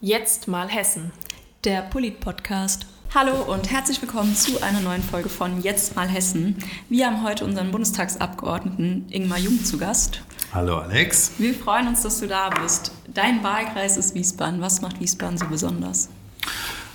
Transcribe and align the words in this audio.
Jetzt 0.00 0.48
mal 0.48 0.68
Hessen. 0.68 1.12
Der 1.64 1.82
Polit-Podcast. 1.82 2.86
Hallo 3.14 3.42
und 3.52 3.70
herzlich 3.70 4.02
willkommen 4.02 4.34
zu 4.34 4.60
einer 4.62 4.80
neuen 4.80 5.02
Folge 5.02 5.28
von 5.28 5.62
Jetzt 5.62 5.94
mal 5.96 6.08
Hessen. 6.08 6.56
Wir 6.88 7.06
haben 7.06 7.22
heute 7.22 7.44
unseren 7.44 7.70
Bundestagsabgeordneten 7.70 9.06
Ingmar 9.10 9.38
Jung 9.38 9.64
zu 9.64 9.78
Gast. 9.78 10.22
Hallo 10.52 10.78
Alex. 10.78 11.32
Wir 11.38 11.54
freuen 11.54 11.88
uns, 11.88 12.02
dass 12.02 12.20
du 12.20 12.26
da 12.26 12.50
bist. 12.50 12.92
Dein 13.12 13.42
Wahlkreis 13.42 13.96
ist 13.96 14.14
Wiesbaden. 14.14 14.60
Was 14.60 14.82
macht 14.82 15.00
Wiesbaden 15.00 15.38
so 15.38 15.46
besonders? 15.46 16.08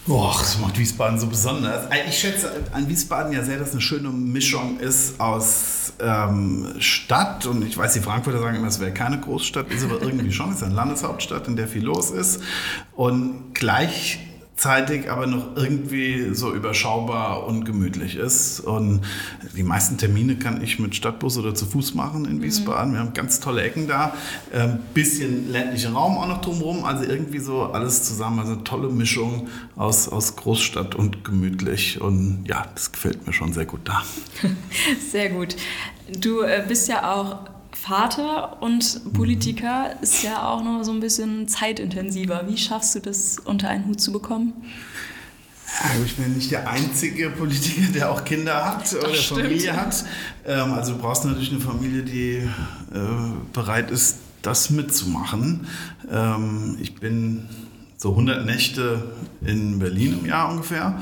Boah, 0.09 0.35
das 0.39 0.57
macht 0.57 0.79
Wiesbaden 0.79 1.19
so 1.19 1.27
besonders. 1.27 1.85
Ich 2.07 2.17
schätze 2.17 2.51
an 2.71 2.89
Wiesbaden 2.89 3.31
ja 3.31 3.43
sehr, 3.43 3.59
dass 3.59 3.73
eine 3.73 3.81
schöne 3.81 4.09
Mischung 4.09 4.79
ist 4.79 5.19
aus 5.19 5.93
ähm, 5.99 6.73
Stadt 6.79 7.45
und 7.45 7.63
ich 7.63 7.77
weiß, 7.77 7.93
die 7.93 7.99
Frankfurter 7.99 8.39
sagen 8.39 8.57
immer, 8.57 8.69
es 8.69 8.79
wäre 8.79 8.91
keine 8.91 9.19
Großstadt, 9.19 9.69
ist 9.69 9.83
aber 9.83 10.01
irgendwie 10.01 10.31
schon, 10.31 10.49
es 10.49 10.55
ist 10.55 10.63
eine 10.63 10.73
Landeshauptstadt, 10.73 11.47
in 11.47 11.55
der 11.55 11.67
viel 11.67 11.83
los 11.83 12.09
ist 12.09 12.41
und 12.95 13.53
gleich 13.53 14.17
zeitig 14.59 15.09
aber 15.09 15.25
noch 15.25 15.55
irgendwie 15.55 16.33
so 16.33 16.53
überschaubar 16.53 17.45
und 17.47 17.63
gemütlich 17.65 18.15
ist. 18.15 18.59
Und 18.59 19.01
die 19.55 19.63
meisten 19.63 19.97
Termine 19.97 20.35
kann 20.35 20.61
ich 20.61 20.79
mit 20.79 20.95
Stadtbus 20.95 21.37
oder 21.37 21.55
zu 21.55 21.65
Fuß 21.65 21.93
machen 21.95 22.25
in 22.25 22.41
Wiesbaden. 22.41 22.91
Mhm. 22.91 22.93
Wir 22.93 22.99
haben 22.99 23.13
ganz 23.13 23.39
tolle 23.39 23.63
Ecken 23.63 23.87
da. 23.87 24.13
Ein 24.53 24.61
ähm, 24.61 24.79
bisschen 24.93 25.51
ländlichen 25.51 25.93
Raum 25.93 26.17
auch 26.17 26.27
noch 26.27 26.41
drumherum. 26.41 26.83
Also 26.83 27.05
irgendwie 27.05 27.39
so 27.39 27.63
alles 27.63 28.03
zusammen. 28.03 28.39
Also 28.39 28.53
eine 28.53 28.63
tolle 28.63 28.89
Mischung 28.89 29.47
aus, 29.75 30.09
aus 30.09 30.35
Großstadt 30.35 30.95
und 30.95 31.23
gemütlich. 31.23 32.01
Und 32.01 32.43
ja, 32.45 32.65
das 32.75 32.91
gefällt 32.91 33.25
mir 33.25 33.33
schon 33.33 33.53
sehr 33.53 33.65
gut 33.65 33.81
da. 33.85 34.03
Sehr 35.11 35.29
gut. 35.29 35.55
Du 36.19 36.41
äh, 36.41 36.63
bist 36.67 36.87
ja 36.87 37.11
auch 37.13 37.45
Vater 37.71 38.61
und 38.61 39.13
Politiker 39.13 39.95
ist 40.01 40.23
ja 40.23 40.47
auch 40.47 40.63
noch 40.63 40.83
so 40.83 40.91
ein 40.91 40.99
bisschen 40.99 41.47
zeitintensiver. 41.47 42.43
Wie 42.47 42.57
schaffst 42.57 42.95
du 42.95 42.99
das 42.99 43.37
unter 43.39 43.69
einen 43.69 43.85
Hut 43.85 44.01
zu 44.01 44.11
bekommen? 44.11 44.53
Ja, 45.67 46.03
ich 46.03 46.15
bin 46.15 46.33
nicht 46.33 46.51
der 46.51 46.69
einzige 46.69 47.29
Politiker, 47.29 47.91
der 47.93 48.11
auch 48.11 48.25
Kinder 48.25 48.65
hat 48.65 48.93
oder 48.93 49.13
Familie 49.13 49.75
hat. 49.75 50.03
Ähm, 50.45 50.73
also 50.73 50.93
du 50.93 50.99
brauchst 50.99 51.25
natürlich 51.25 51.51
eine 51.51 51.61
Familie, 51.61 52.01
die 52.01 52.37
äh, 52.37 52.47
bereit 53.53 53.91
ist, 53.91 54.17
das 54.41 54.69
mitzumachen. 54.69 55.67
Ähm, 56.11 56.77
ich 56.81 56.95
bin 56.95 57.47
so 57.97 58.11
100 58.11 58.45
Nächte 58.45 59.11
in 59.41 59.79
Berlin 59.79 60.19
im 60.19 60.25
Jahr 60.25 60.49
ungefähr 60.49 61.01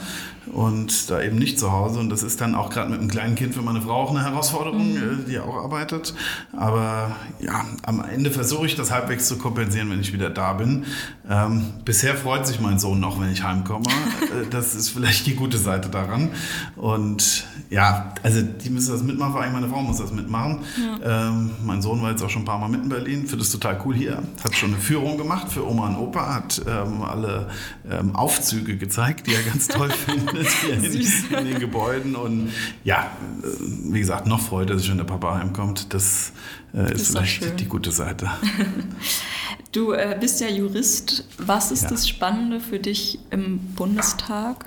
und 0.54 1.10
da 1.10 1.22
eben 1.22 1.38
nicht 1.38 1.60
zu 1.60 1.72
Hause. 1.72 2.00
Und 2.00 2.10
das 2.10 2.24
ist 2.24 2.42
dann 2.42 2.56
auch 2.56 2.70
gerade 2.70 2.90
mit 2.90 3.00
einem 3.00 3.10
kleinen 3.10 3.36
Kind 3.36 3.54
für 3.54 3.62
meine 3.62 3.82
Frau 3.82 4.04
auch 4.04 4.12
eine 4.12 4.24
Herausforderung, 4.24 4.94
mhm. 4.94 4.98
Äh, 4.98 5.30
die 5.30 5.40
auch 5.40 5.56
arbeitet. 5.56 6.14
Aber 6.56 7.16
ja, 7.40 7.66
am 7.84 8.04
Ende 8.04 8.32
versuche 8.32 8.66
ich 8.66 8.76
das 8.76 8.92
halbwegs 8.92 9.28
zu 9.28 9.38
kompensieren, 9.38 9.90
wenn 9.90 10.00
ich 10.00 10.14
wieder 10.14 10.30
da 10.30 10.54
bin. 10.54 10.86
Ähm, 11.30 11.74
bisher 11.86 12.16
freut 12.16 12.48
sich 12.48 12.60
mein 12.60 12.80
Sohn 12.80 13.00
noch, 13.00 13.20
wenn 13.20 13.32
ich 13.32 13.44
heimkomme. 13.44 13.86
Äh, 14.28 14.50
das 14.50 14.76
ist 14.76 14.90
vielleicht 14.90 15.26
die 15.28 15.36
gute 15.36 15.58
Seite 15.58 15.90
daran. 15.90 16.32
Und 16.76 17.46
ja, 17.70 18.14
also 18.24 18.42
die 18.42 18.70
müssen 18.70 18.92
das 18.92 19.04
mitmachen, 19.04 19.32
vor 19.32 19.42
allem 19.42 19.54
meine 19.54 19.70
Frau 19.70 19.82
muss 19.82 19.98
das 19.98 20.12
mitmachen. 20.12 20.60
Ja. 21.02 21.28
Ähm, 21.30 21.52
mein 21.64 21.82
Sohn 21.82 22.02
war 22.02 22.12
jetzt 22.12 22.24
auch 22.24 22.30
schon 22.30 22.42
ein 22.42 22.46
paar 22.46 22.58
Mal 22.58 22.68
mit 22.68 22.84
in 22.84 22.90
Berlin, 22.90 23.28
findet 23.28 23.42
es 23.42 23.52
total 23.52 23.80
cool 23.86 23.96
hier. 23.96 24.24
Hat 24.44 24.56
schon 24.56 24.72
eine 24.72 24.82
Führung 24.82 25.18
gemacht 25.18 25.52
für 25.52 25.66
Oma 25.66 25.88
und 25.88 25.98
Opa, 25.98 26.36
hat 26.36 26.62
ähm, 26.68 27.04
alle 27.04 27.50
ähm, 27.90 28.16
Aufzüge 28.16 28.76
gezeigt, 28.78 29.28
die 29.28 29.36
er 29.36 29.44
ganz 29.44 29.68
toll 29.68 29.90
findet 30.06 30.37
hier 30.44 30.74
in, 30.74 30.84
in, 30.84 31.46
den 31.46 31.60
Gebäuden. 31.60 32.16
Und 32.16 32.52
ja, 32.84 33.12
äh, 33.44 33.48
wie 33.92 34.00
gesagt, 34.00 34.28
noch 34.28 34.42
freut 34.42 34.70
er 34.70 34.78
sich, 34.78 34.90
wenn 34.90 34.98
der 34.98 35.06
Papa 35.06 35.40
heimkommt. 35.40 35.94
Das, 35.94 36.34
äh, 36.74 36.94
ist, 36.94 37.02
ist 37.02 37.08
vielleicht 37.10 37.60
die 37.60 37.66
gute 37.66 37.92
Seite. 37.92 38.30
Du 39.74 39.92
äh, 39.92 40.18
bist 40.20 40.40
ja 40.42 40.48
Jurist. 40.48 41.26
Was 41.38 41.72
ist 41.72 41.84
ja. 41.84 41.90
das 41.90 42.08
Spannende 42.08 42.60
für 42.60 42.80
dich 42.80 43.20
im 43.30 43.60
Bundestag? 43.76 44.66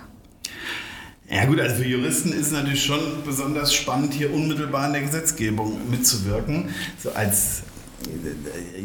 Ja 1.31 1.45
gut, 1.47 1.61
also 1.61 1.77
für 1.77 1.87
Juristen 1.87 2.33
ist 2.33 2.47
es 2.47 2.53
natürlich 2.53 2.85
schon 2.85 3.01
besonders 3.25 3.73
spannend, 3.73 4.13
hier 4.15 4.33
unmittelbar 4.33 4.87
in 4.87 4.93
der 4.93 5.03
Gesetzgebung 5.03 5.89
mitzuwirken. 5.89 6.71
So 6.99 7.13
als 7.13 7.63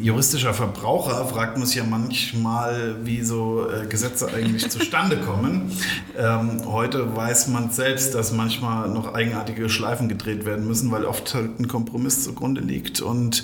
juristischer 0.01 0.53
Verbraucher 0.53 1.25
fragt 1.25 1.57
man 1.57 1.65
sich 1.65 1.77
ja 1.77 1.83
manchmal, 1.83 2.97
wie 3.03 3.21
so 3.21 3.67
äh, 3.69 3.85
Gesetze 3.87 4.27
eigentlich 4.33 4.69
zustande 4.69 5.17
kommen. 5.17 5.71
Ähm, 6.17 6.61
heute 6.65 7.15
weiß 7.15 7.47
man 7.47 7.71
selbst, 7.71 8.13
dass 8.13 8.31
manchmal 8.31 8.89
noch 8.89 9.13
eigenartige 9.13 9.69
Schleifen 9.69 10.09
gedreht 10.09 10.45
werden 10.45 10.67
müssen, 10.67 10.91
weil 10.91 11.05
oft 11.05 11.33
halt 11.33 11.59
ein 11.59 11.67
Kompromiss 11.67 12.23
zugrunde 12.23 12.61
liegt 12.61 13.01
und 13.01 13.43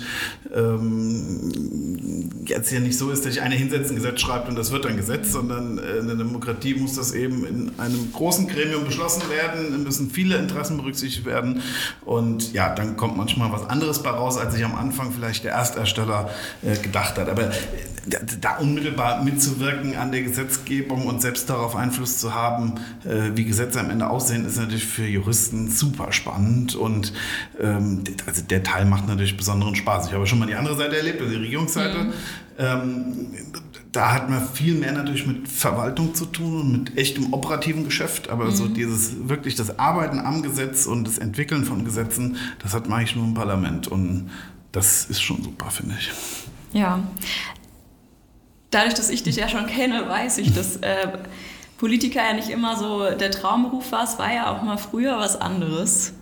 ähm, 0.54 2.30
jetzt 2.46 2.70
ja 2.70 2.80
nicht 2.80 2.98
so 2.98 3.10
ist, 3.10 3.24
dass 3.24 3.34
sich 3.34 3.42
einer 3.42 3.54
hinsetzt, 3.54 3.90
ein 3.90 3.96
Gesetz 3.96 4.20
schreibt 4.20 4.48
und 4.48 4.56
das 4.56 4.72
wird 4.72 4.86
ein 4.86 4.96
Gesetz, 4.96 5.32
sondern 5.32 5.78
äh, 5.78 5.98
in 5.98 6.06
der 6.06 6.16
Demokratie 6.16 6.74
muss 6.74 6.94
das 6.94 7.12
eben 7.12 7.44
in 7.44 7.72
einem 7.78 8.12
großen 8.12 8.46
Gremium 8.46 8.84
beschlossen 8.84 9.22
werden, 9.30 9.82
müssen 9.82 10.10
viele 10.10 10.36
Interessen 10.36 10.76
berücksichtigt 10.76 11.24
werden 11.26 11.62
und 12.04 12.52
ja, 12.52 12.74
dann 12.74 12.96
kommt 12.96 13.16
manchmal 13.16 13.50
was 13.52 13.68
anderes 13.68 14.02
bei 14.02 14.10
raus, 14.10 14.36
als 14.36 14.54
sich 14.54 14.64
am 14.64 14.74
Anfang 14.74 15.12
vielleicht 15.12 15.44
der 15.44 15.61
Erstersteller 15.70 16.30
äh, 16.62 16.76
gedacht 16.76 17.18
hat. 17.18 17.28
Aber 17.28 17.50
äh, 17.50 17.52
da 18.40 18.56
unmittelbar 18.56 19.22
mitzuwirken 19.22 19.96
an 19.96 20.10
der 20.10 20.22
Gesetzgebung 20.22 21.06
und 21.06 21.22
selbst 21.22 21.48
darauf 21.48 21.76
Einfluss 21.76 22.18
zu 22.18 22.34
haben, 22.34 22.74
äh, 23.04 23.30
wie 23.36 23.44
Gesetze 23.44 23.80
am 23.80 23.90
Ende 23.90 24.08
aussehen, 24.08 24.44
ist 24.44 24.56
natürlich 24.56 24.86
für 24.86 25.06
Juristen 25.06 25.70
super 25.70 26.12
spannend 26.12 26.74
und 26.74 27.12
ähm, 27.60 28.02
also 28.26 28.42
der 28.42 28.62
Teil 28.62 28.86
macht 28.86 29.06
natürlich 29.06 29.36
besonderen 29.36 29.76
Spaß. 29.76 30.08
Ich 30.08 30.14
habe 30.14 30.26
schon 30.26 30.40
mal 30.40 30.46
die 30.46 30.54
andere 30.54 30.76
Seite 30.76 30.96
erlebt, 30.96 31.20
also 31.20 31.32
die 31.32 31.40
Regierungsseite. 31.40 31.98
Mhm. 31.98 32.12
Ähm, 32.58 33.26
da 33.92 34.12
hat 34.12 34.30
man 34.30 34.46
viel 34.48 34.74
mehr 34.74 34.92
natürlich 34.92 35.26
mit 35.26 35.48
Verwaltung 35.48 36.14
zu 36.14 36.24
tun 36.24 36.60
und 36.60 36.72
mit 36.72 36.98
echtem 36.98 37.32
operativen 37.34 37.84
Geschäft, 37.84 38.30
aber 38.30 38.46
mhm. 38.46 38.50
so 38.52 38.68
dieses 38.68 39.28
wirklich 39.28 39.54
das 39.54 39.78
Arbeiten 39.78 40.18
am 40.18 40.42
Gesetz 40.42 40.86
und 40.86 41.06
das 41.06 41.18
Entwickeln 41.18 41.64
von 41.64 41.84
Gesetzen, 41.84 42.36
das 42.62 42.72
hat 42.72 42.88
man 42.88 43.00
eigentlich 43.00 43.16
nur 43.16 43.26
im 43.26 43.34
Parlament 43.34 43.88
und 43.88 44.30
das 44.72 45.04
ist 45.04 45.22
schon 45.22 45.42
super, 45.42 45.70
finde 45.70 45.96
ich. 45.98 46.10
Ja. 46.72 47.00
Dadurch, 48.70 48.94
dass 48.94 49.10
ich 49.10 49.22
dich 49.22 49.36
ja 49.36 49.48
schon 49.48 49.66
kenne, 49.66 50.08
weiß 50.08 50.38
ich, 50.38 50.54
dass 50.54 50.76
äh, 50.76 51.08
Politiker 51.76 52.22
ja 52.22 52.32
nicht 52.32 52.48
immer 52.48 52.76
so 52.76 53.10
der 53.10 53.30
Traumberuf 53.30 53.92
war. 53.92 54.04
Es 54.04 54.18
war 54.18 54.32
ja 54.32 54.50
auch 54.50 54.62
mal 54.62 54.78
früher 54.78 55.18
was 55.18 55.40
anderes. 55.40 56.14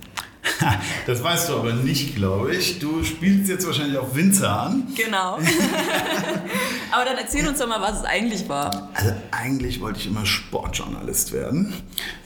Das 1.07 1.23
weißt 1.23 1.49
du 1.49 1.57
aber 1.57 1.73
nicht, 1.73 2.17
glaube 2.17 2.55
ich. 2.55 2.79
Du 2.79 3.05
spielst 3.05 3.49
jetzt 3.49 3.67
wahrscheinlich 3.67 3.99
auch 3.99 4.15
Winzer 4.15 4.61
an. 4.61 4.87
Genau. 4.97 5.35
aber 6.91 7.05
dann 7.05 7.19
erzähl 7.19 7.47
uns 7.47 7.59
doch 7.59 7.69
mal, 7.69 7.81
was 7.81 8.01
es 8.01 8.05
eigentlich 8.05 8.49
war. 8.49 8.91
Also 8.95 9.13
eigentlich 9.31 9.81
wollte 9.81 10.01
ich 10.01 10.07
immer 10.07 10.25
Sportjournalist 10.25 11.33
werden. 11.33 11.75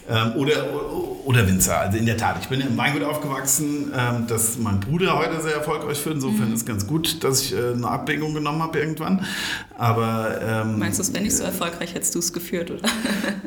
Ähm, 0.06 0.32
oder, 0.36 0.66
oder 1.24 1.48
Winzer. 1.48 1.78
Also 1.78 1.96
in 1.96 2.04
der 2.04 2.18
Tat, 2.18 2.36
ich 2.42 2.48
bin 2.48 2.60
im 2.60 2.76
Weingut 2.76 3.02
aufgewachsen, 3.04 3.90
ähm, 3.96 4.26
das 4.28 4.58
mein 4.58 4.80
Bruder 4.80 5.18
heute 5.18 5.40
sehr 5.40 5.54
erfolgreich 5.54 5.98
führt. 5.98 6.16
Insofern 6.16 6.48
mhm. 6.48 6.54
ist 6.54 6.60
es 6.60 6.66
ganz 6.66 6.86
gut, 6.86 7.24
dass 7.24 7.40
ich 7.40 7.54
äh, 7.54 7.72
eine 7.72 7.88
Abwägung 7.88 8.34
genommen 8.34 8.62
habe 8.62 8.78
irgendwann. 8.78 9.24
Aber, 9.78 10.40
ähm, 10.42 10.78
Meinst 10.78 10.98
du, 10.98 11.02
es 11.02 11.12
wäre 11.12 11.24
nicht 11.24 11.36
so 11.36 11.42
erfolgreich, 11.42 11.94
hättest 11.94 12.14
du 12.14 12.18
es 12.18 12.32
geführt, 12.34 12.70
oder? 12.70 12.82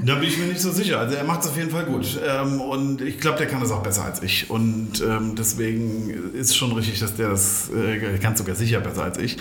da 0.04 0.16
bin 0.16 0.28
ich 0.28 0.38
mir 0.40 0.46
nicht 0.46 0.60
so 0.60 0.72
sicher. 0.72 1.00
Also 1.00 1.16
er 1.16 1.24
macht 1.24 1.42
es 1.42 1.48
auf 1.48 1.58
jeden 1.58 1.70
Fall 1.70 1.86
gut. 1.86 2.20
Ähm, 2.28 2.60
und 2.60 3.02
ich 3.02 3.20
glaube, 3.20 3.38
der 3.38 3.48
kann 3.48 3.62
das 3.62 3.72
auch 3.72 3.84
besser 3.84 4.06
als 4.06 4.24
ich. 4.24 4.50
Und 4.50 5.04
deswegen 5.38 6.34
ist 6.34 6.50
es 6.50 6.56
schon 6.56 6.72
richtig, 6.72 7.00
dass 7.00 7.16
der 7.16 7.30
das, 7.30 7.70
äh, 7.70 8.18
kann 8.18 8.36
sogar 8.36 8.56
sicher 8.56 8.80
besser 8.80 9.04
als 9.04 9.18
ich, 9.18 9.38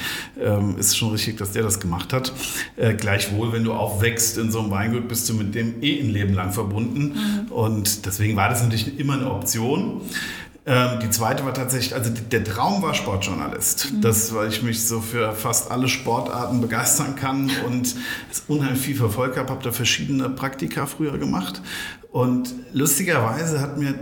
ist 0.78 0.96
schon 0.96 1.10
richtig, 1.10 1.38
dass 1.38 1.52
der 1.52 1.62
das 1.62 1.80
gemacht 1.80 2.12
hat. 2.12 2.32
Äh, 2.76 2.94
gleichwohl, 2.94 3.52
wenn 3.52 3.64
du 3.64 3.72
aufwächst 3.72 4.38
in 4.38 4.50
so 4.50 4.60
einem 4.60 4.70
Weingut, 4.70 5.08
bist 5.08 5.28
du 5.28 5.34
mit 5.34 5.54
dem 5.54 5.82
eh 5.82 6.00
ein 6.00 6.10
Leben 6.10 6.34
lang 6.34 6.52
verbunden. 6.52 7.05
Mhm. 7.14 7.52
Und 7.52 8.06
deswegen 8.06 8.36
war 8.36 8.48
das 8.48 8.62
natürlich 8.62 8.98
immer 8.98 9.14
eine 9.14 9.30
Option. 9.30 10.02
Ähm, 10.68 10.98
die 11.00 11.10
zweite 11.10 11.44
war 11.44 11.54
tatsächlich, 11.54 11.94
also 11.94 12.10
der 12.10 12.42
Traum 12.42 12.82
war 12.82 12.92
Sportjournalist. 12.92 13.92
Mhm. 13.92 14.00
Das, 14.00 14.34
weil 14.34 14.48
ich 14.48 14.62
mich 14.62 14.84
so 14.84 15.00
für 15.00 15.32
fast 15.32 15.70
alle 15.70 15.88
Sportarten 15.88 16.60
begeistern 16.60 17.14
kann 17.14 17.50
und 17.66 17.94
es 18.30 18.42
unheimlich 18.48 18.80
viel 18.80 18.96
verfolgt 18.96 19.36
habe, 19.36 19.50
habe 19.50 19.62
da 19.62 19.70
verschiedene 19.70 20.28
Praktika 20.28 20.86
früher 20.86 21.18
gemacht. 21.18 21.62
Und 22.10 22.52
lustigerweise 22.72 23.60
hat 23.60 23.78
mir 23.78 23.94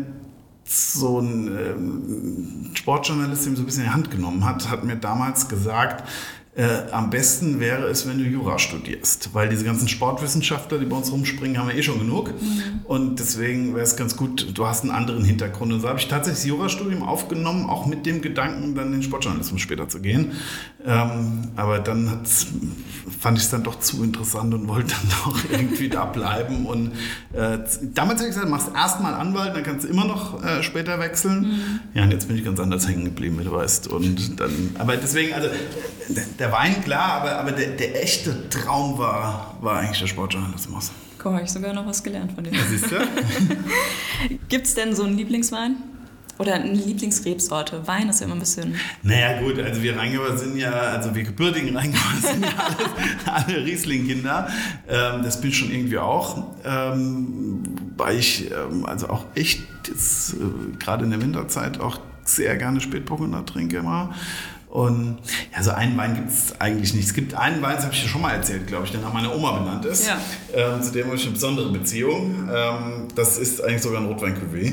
so 0.65 1.21
ein 1.21 1.49
ähm, 1.49 2.71
Sportjournalist, 2.75 3.45
der 3.45 3.51
mir 3.51 3.57
so 3.57 3.63
ein 3.63 3.67
bisschen 3.67 3.83
in 3.83 3.89
die 3.91 3.95
Hand 3.95 4.11
genommen 4.11 4.45
hat, 4.45 4.71
hat 4.71 4.85
mir 4.85 4.97
damals 4.97 5.49
gesagt, 5.49 6.09
äh, 6.57 6.93
am 6.93 7.11
besten 7.11 7.59
wäre 7.59 7.89
es, 7.89 8.07
wenn 8.09 8.19
du 8.19 8.25
Jura 8.25 8.61
studierst, 8.61 9.31
weil 9.33 9.49
diese 9.49 9.65
ganzen 9.65 9.89
Sportwissenschaftler, 9.89 10.79
die 10.79 10.87
bei 10.87 10.97
uns 10.97 11.11
rumspringen, 11.11 11.59
haben 11.59 11.69
wir 11.69 11.75
eh 11.75 11.83
schon 11.83 11.99
genug. 11.99 12.29
Mhm. 12.29 12.81
Und 12.85 13.19
deswegen 13.19 13.75
wäre 13.75 13.83
es 13.83 13.97
ganz 13.97 14.17
gut, 14.17 14.57
du 14.57 14.65
hast 14.65 14.83
einen 14.83 14.93
anderen 14.93 15.25
Hintergrund. 15.25 15.73
Und 15.73 15.81
so 15.81 15.89
habe 15.89 15.99
ich 15.99 16.07
tatsächlich 16.07 16.43
das 16.43 16.49
Jurastudium 16.49 17.03
aufgenommen, 17.03 17.69
auch 17.69 17.87
mit 17.87 18.07
dem 18.07 18.23
Gedanken, 18.23 18.77
dann 18.77 18.87
in 18.87 18.93
den 18.93 19.03
Sportjournalismus 19.03 19.61
später 19.61 19.89
zu 19.89 20.01
gehen. 20.01 20.33
Ähm, 20.87 21.49
aber 21.57 21.81
dann 21.81 22.21
fand 22.25 23.39
ich 23.39 23.45
es 23.45 23.51
dann 23.51 23.65
doch 23.65 23.81
zu 23.81 24.05
interessant 24.05 24.55
und 24.55 24.69
wollte 24.69 24.95
dann 24.95 25.11
doch 25.25 25.39
irgendwie 25.51 25.89
da 25.89 26.05
bleiben. 26.05 26.67
Und 26.67 26.93
äh, 27.33 27.59
damals 27.95 28.21
habe 28.21 28.29
ich 28.29 28.35
gesagt, 28.35 28.49
machst 28.49 28.71
erstmal 28.73 29.15
Anwalt, 29.15 29.57
dann 29.57 29.65
kannst 29.65 29.87
du 29.87 29.89
immer 29.89 30.05
noch 30.05 30.45
äh, 30.45 30.63
später 30.63 31.01
wechseln. 31.01 31.41
Mhm. 31.41 31.81
Ja, 31.95 32.05
und 32.05 32.13
jetzt 32.13 32.29
bin 32.29 32.37
ich 32.37 32.45
ganz 32.45 32.61
anders 32.61 32.87
hängen 32.87 33.07
geblieben, 33.07 33.41
wie 33.41 33.45
du 33.45 33.51
weißt. 33.51 33.89
Und 33.89 34.39
dann, 34.39 34.77
aber 34.79 34.97
deswegen, 34.97 35.35
also 35.35 35.49
der 36.39 36.53
Wein, 36.53 36.83
klar, 36.83 37.21
aber, 37.21 37.39
aber 37.39 37.53
der, 37.53 37.71
der 37.71 38.03
echte 38.03 38.49
Traum 38.49 38.99
war, 38.99 39.57
war 39.61 39.79
eigentlich 39.79 40.01
der 40.01 40.07
Sportjournalismus. 40.07 40.93
Guck, 41.19 41.33
habe 41.33 41.45
ich 41.45 41.51
sogar 41.51 41.73
noch 41.73 41.87
was 41.87 42.03
gelernt 42.03 42.33
von 42.33 42.45
dir. 42.45 42.53
Siehst 42.69 42.91
du? 42.91 42.97
Gibt 44.49 44.67
es 44.67 44.75
denn 44.75 44.95
so 44.95 45.05
einen 45.05 45.17
Lieblingswein? 45.17 45.77
Oder 46.39 46.55
eine 46.55 46.73
Lieblingsrebsorte? 46.73 47.87
Wein 47.87 48.09
ist 48.09 48.21
ja 48.21 48.27
immer 48.27 48.35
ein 48.35 48.41
bisschen. 48.41 48.75
Naja, 49.03 49.41
gut, 49.41 49.59
also 49.61 49.81
wir 49.83 49.97
Rheingauer 49.97 50.37
sind 50.37 50.57
ja, 50.57 50.73
also 50.73 51.15
wir 51.15 51.23
gebürtigen 51.23 51.77
Rheingauer 51.77 52.21
sind 52.21 52.45
ja 52.45 52.51
alle, 52.59 53.47
alle 53.47 53.65
Riesling-Kinder. 53.65 54.49
Ähm, 54.89 55.23
das 55.23 55.41
bin 55.41 55.51
ich 55.51 55.59
schon 55.59 55.71
irgendwie 55.71 55.99
auch. 55.99 56.45
Ähm, 56.65 57.63
weil 57.97 58.19
ich 58.19 58.51
ähm, 58.51 58.85
also 58.85 59.09
auch 59.09 59.27
echt 59.37 59.61
äh, 59.89 60.77
gerade 60.79 61.05
in 61.05 61.11
der 61.11 61.23
Winterzeit 61.23 61.81
auch 61.81 62.01
sehr 62.25 62.57
gerne 62.57 62.81
Spätburgunder 62.81 63.47
trinke 63.47 63.77
immer. 63.77 64.15
Und 64.75 65.19
ja, 65.55 65.63
so 65.63 65.71
einen 65.71 65.97
Wein 65.97 66.17
gibt 66.17 66.31
es 66.31 66.61
eigentlich 66.61 66.95
nicht. 66.95 67.07
Es 67.07 67.15
gibt 67.15 67.33
einen 67.35 67.63
Wein, 67.63 67.77
das 67.77 67.85
habe 67.85 67.95
ich 67.95 68.03
dir 68.03 68.09
schon 68.09 68.23
mal 68.23 68.33
erzählt, 68.33 68.67
glaube 68.67 68.87
ich, 68.87 68.91
der 68.91 69.03
nach 69.03 69.13
meiner 69.13 69.33
Oma 69.33 69.61
benannt 69.61 69.85
ist. 69.85 70.09
Ja. 70.09 70.19
Ähm, 70.53 70.83
zu 70.83 70.91
dem 70.91 71.07
habe 71.07 71.15
ich 71.15 71.23
eine 71.23 71.31
besondere 71.31 71.71
Beziehung. 71.71 72.49
Ähm, 72.53 73.07
das 73.15 73.39
ist 73.39 73.63
eigentlich 73.63 73.83
sogar 73.83 74.01
ein 74.01 74.09
Rotwein-Cuvée. 74.09 74.73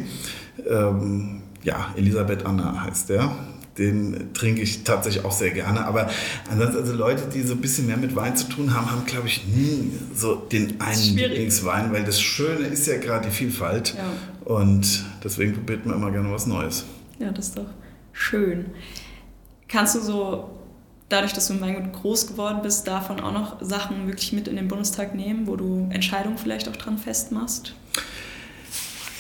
Ähm, 0.68 1.44
ja, 1.62 1.94
Elisabeth 1.96 2.48
Anna 2.48 2.82
heißt 2.84 3.10
der. 3.10 3.32
Den 3.78 4.34
trinke 4.34 4.64
ich 4.64 4.84
tatsächlich 4.84 5.24
auch 5.24 5.32
sehr 5.32 5.52
gerne. 5.52 5.86
Aber 5.86 6.10
ansonsten, 6.50 6.78
also 6.80 6.94
Leute, 6.94 7.30
die 7.32 7.44
so 7.44 7.54
ein 7.54 7.62
bisschen 7.62 7.86
mehr 7.86 7.98
mit 7.98 8.16
Wein 8.16 8.36
zu 8.36 8.50
tun 8.50 8.74
haben, 8.74 8.90
haben, 8.90 9.06
glaube 9.06 9.28
ich, 9.28 9.46
nie 9.46 9.92
so 10.16 10.34
den 10.34 10.82
einen. 10.82 11.16
Lieblingswein, 11.16 11.94
weil 11.94 12.06
das 12.06 12.20
Schöne 12.20 12.66
ist 12.66 12.88
ja 12.88 12.98
gerade 12.98 13.28
die 13.28 13.32
Vielfalt. 13.36 13.94
Ja. 13.96 14.52
Und 14.52 15.06
deswegen 15.24 15.54
probiert 15.54 15.86
man 15.86 15.98
immer 15.98 16.10
gerne 16.10 16.32
was 16.32 16.48
Neues. 16.48 16.86
Ja, 17.20 17.30
das 17.30 17.50
ist 17.50 17.58
doch 17.60 17.70
schön. 18.14 18.66
Kannst 19.72 19.96
du 19.96 20.02
so, 20.02 20.50
dadurch, 21.08 21.34
dass 21.34 21.48
du 21.48 21.54
im 21.54 21.62
Weingut 21.62 21.94
groß 21.94 22.28
geworden 22.28 22.60
bist, 22.62 22.88
davon 22.88 23.20
auch 23.20 23.32
noch 23.32 23.62
Sachen 23.62 24.08
wirklich 24.08 24.34
mit 24.34 24.48
in 24.48 24.58
den 24.58 24.68
Bundestag 24.68 25.16
nehmen, 25.16 25.48
wo 25.48 25.56
du 25.56 25.88
Entscheidungen 25.92 26.38
vielleicht 26.38 26.68
auch 26.68 26.76
dran 26.76 26.98
festmachst? 26.98 27.74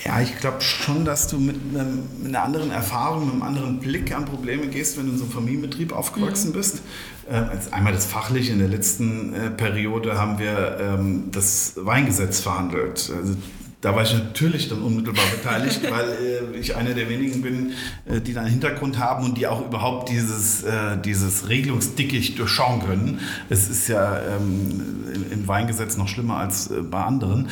Ja, 0.03 0.19
ich 0.19 0.35
glaube 0.39 0.61
schon, 0.61 1.05
dass 1.05 1.27
du 1.27 1.37
mit, 1.37 1.55
einem, 1.55 2.03
mit 2.17 2.29
einer 2.29 2.43
anderen 2.43 2.71
Erfahrung, 2.71 3.25
mit 3.25 3.33
einem 3.33 3.43
anderen 3.43 3.79
Blick 3.79 4.13
an 4.13 4.25
Probleme 4.25 4.67
gehst, 4.67 4.97
wenn 4.97 5.05
du 5.05 5.11
in 5.11 5.17
so 5.17 5.25
einem 5.25 5.33
Familienbetrieb 5.33 5.93
aufgewachsen 5.93 6.53
bist. 6.53 6.81
Äh, 7.29 7.35
also 7.35 7.71
einmal 7.71 7.93
das 7.93 8.07
Fachliche. 8.07 8.51
In 8.51 8.59
der 8.59 8.67
letzten 8.67 9.33
äh, 9.33 9.51
Periode 9.51 10.17
haben 10.17 10.39
wir 10.39 10.77
ähm, 10.79 11.29
das 11.31 11.73
Weingesetz 11.77 12.39
verhandelt. 12.39 13.11
Also 13.15 13.35
da 13.81 13.95
war 13.95 14.03
ich 14.03 14.13
natürlich 14.13 14.69
dann 14.69 14.81
unmittelbar 14.81 15.25
beteiligt, 15.35 15.81
weil 15.91 16.53
äh, 16.53 16.57
ich 16.57 16.75
einer 16.75 16.93
der 16.93 17.09
wenigen 17.09 17.41
bin, 17.41 17.71
äh, 18.05 18.21
die 18.21 18.33
da 18.33 18.41
einen 18.41 18.51
Hintergrund 18.51 18.99
haben 18.99 19.25
und 19.25 19.37
die 19.37 19.47
auch 19.47 19.65
überhaupt 19.65 20.09
dieses, 20.09 20.63
äh, 20.63 20.97
dieses 21.03 21.49
Regelungsdickicht 21.49 22.37
durchschauen 22.37 22.81
können. 22.85 23.19
Es 23.49 23.69
ist 23.69 23.87
ja 23.87 24.19
ähm, 24.19 24.83
im, 25.31 25.47
Weingesetz 25.47 25.97
noch 25.97 26.07
schlimmer 26.07 26.37
als 26.37 26.69
äh, 26.69 26.81
bei 26.81 27.03
anderen. 27.03 27.49